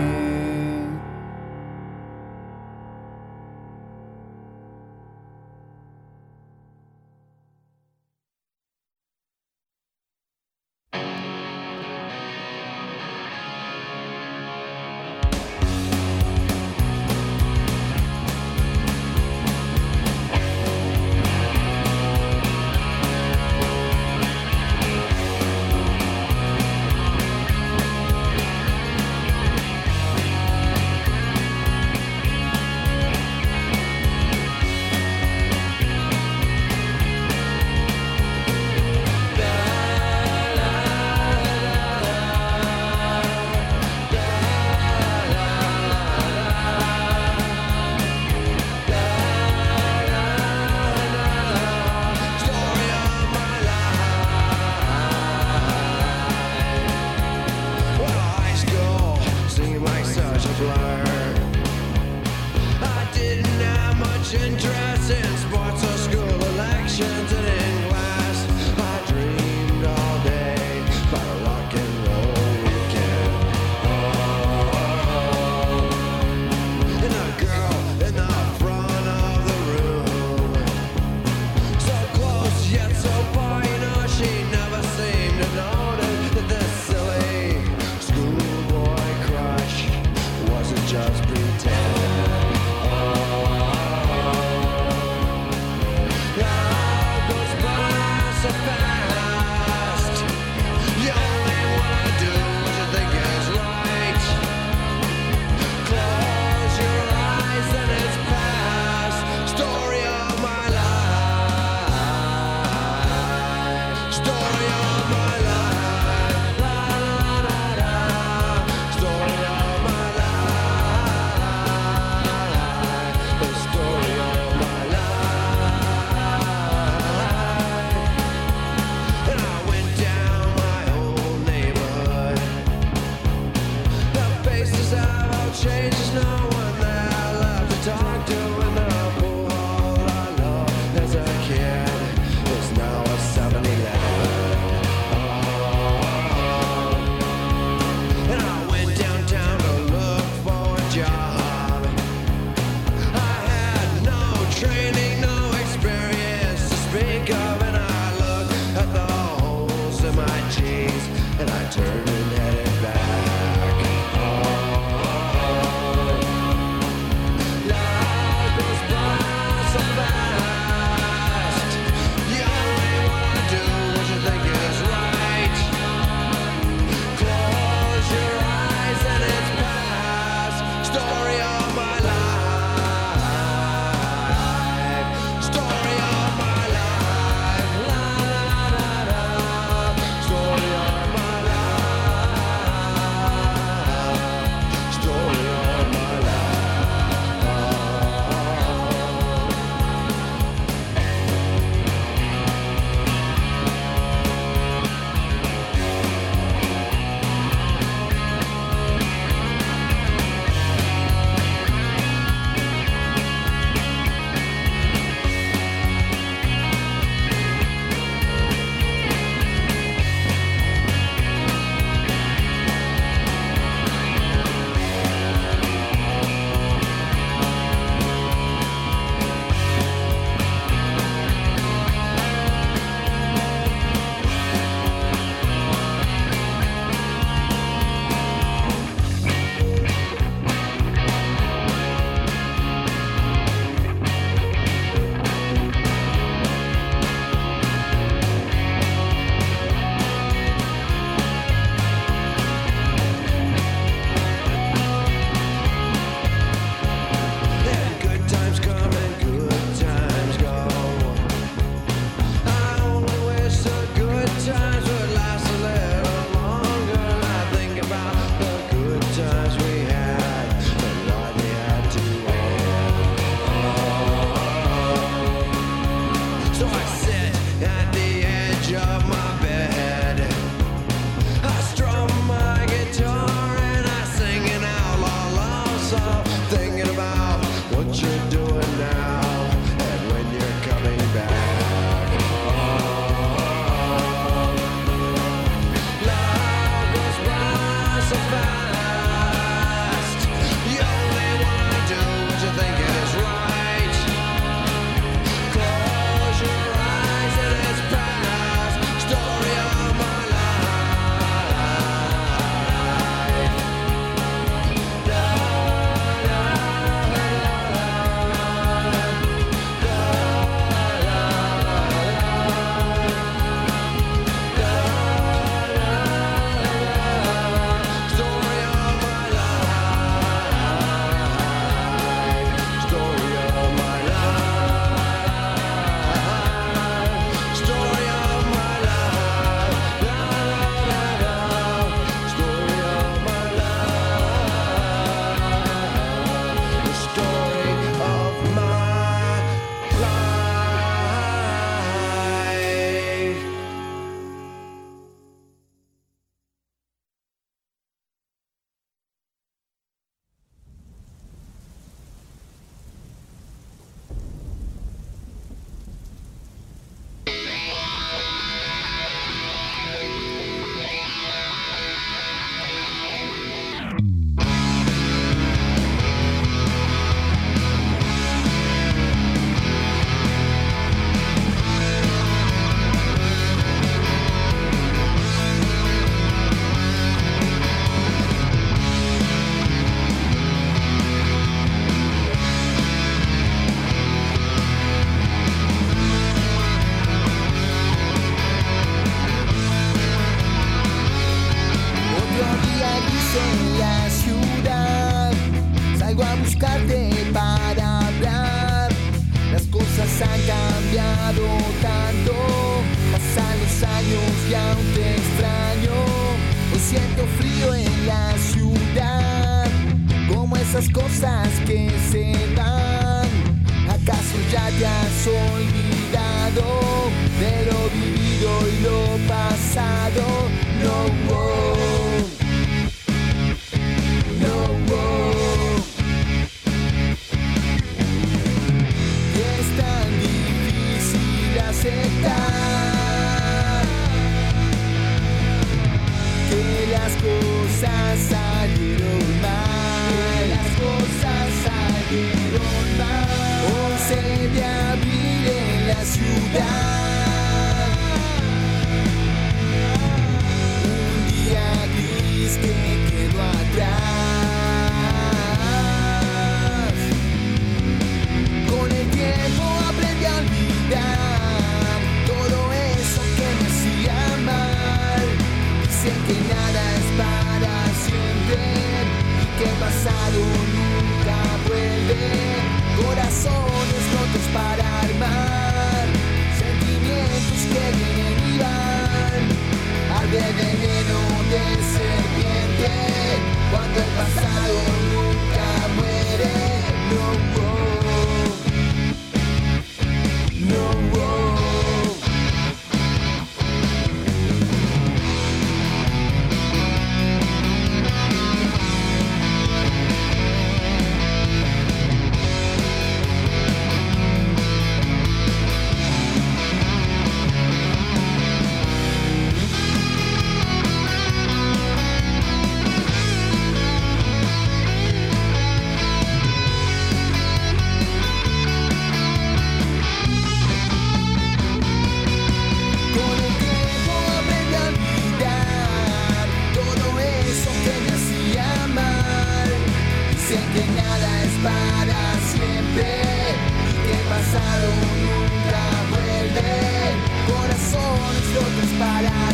Rotos 548.56 548.90
para 548.98 549.45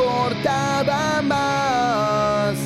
importaba 0.00 1.20
más 1.22 2.56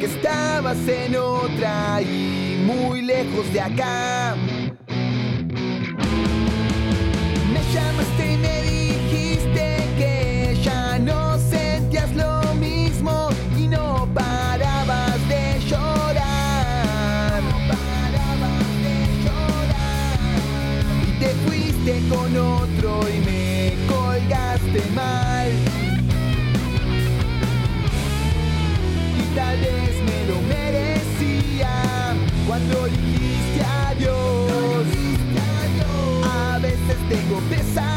que 0.00 0.06
estabas 0.06 0.88
en 0.88 1.16
otra 1.16 2.00
y 2.00 2.62
muy 2.64 3.02
lejos 3.02 3.52
de 3.52 3.60
acá. 3.60 4.27
cuando 32.58 32.86
dijiste 32.86 33.62
adiós. 33.86 34.86
A 36.24 36.58
veces 36.58 36.96
tengo 37.08 37.40
pesadillas. 37.48 37.87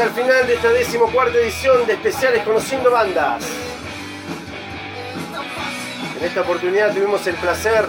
Al 0.00 0.10
final 0.10 0.46
de 0.46 0.54
esta 0.54 0.70
decimocuarta 0.70 1.38
edición 1.38 1.86
de 1.86 1.92
especiales 1.92 2.42
Conociendo 2.42 2.90
Bandas. 2.90 3.44
En 6.18 6.24
esta 6.24 6.40
oportunidad 6.40 6.92
tuvimos 6.92 7.24
el 7.28 7.36
placer 7.36 7.86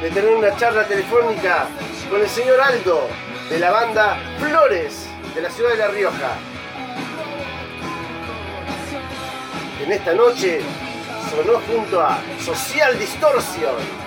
de 0.00 0.10
tener 0.10 0.34
una 0.34 0.56
charla 0.56 0.84
telefónica 0.84 1.66
con 2.08 2.22
el 2.22 2.28
señor 2.28 2.60
Aldo 2.60 3.08
de 3.50 3.58
la 3.58 3.70
banda 3.70 4.16
Flores 4.38 5.06
de 5.34 5.42
la 5.42 5.50
ciudad 5.50 5.70
de 5.70 5.76
La 5.76 5.88
Rioja. 5.88 6.32
En 9.82 9.92
esta 9.92 10.14
noche 10.14 10.62
sonó 11.30 11.60
junto 11.66 12.00
a 12.00 12.20
Social 12.40 12.98
Distortion. 12.98 14.03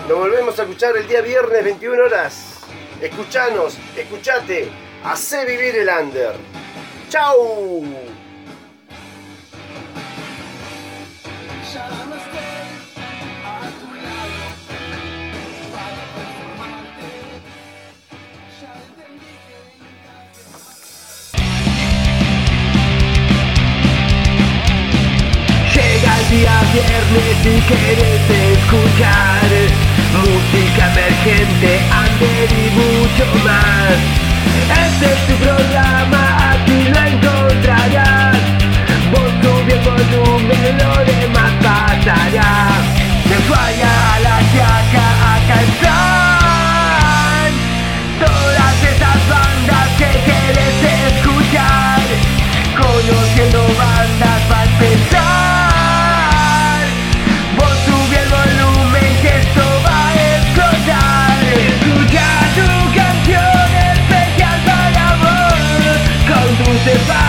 Nos 0.08 0.18
volvemos 0.18 0.58
a 0.58 0.64
escuchar 0.64 0.96
el 0.96 1.08
día 1.08 1.22
viernes 1.22 1.64
21 1.66 2.04
horas. 2.04 2.62
Escuchanos, 3.02 3.78
escuchate, 3.96 4.70
hacé 5.04 5.46
vivir 5.46 5.76
el 5.76 5.90
under. 5.90 6.34
¡Chau! 7.10 8.17
día 26.30 26.52
viernes 26.74 27.40
y 27.46 27.62
querés 27.62 28.30
escuchar 28.30 29.48
música 30.12 30.92
emergente, 30.92 31.80
under 32.04 32.52
y 32.52 32.70
mucho 32.72 33.26
más. 33.46 33.98
Este 34.86 35.06
es 35.06 35.28
tu 35.28 35.36
programa, 35.44 36.52
aquí 36.52 36.90
lo 36.90 37.00
encontrarás. 37.00 38.38
Vos 39.12 39.32
sube 39.42 39.76
volumen, 39.86 40.78
lo 40.78 41.06
demás 41.06 41.52
pasará. 41.62 42.68
They 66.88 67.27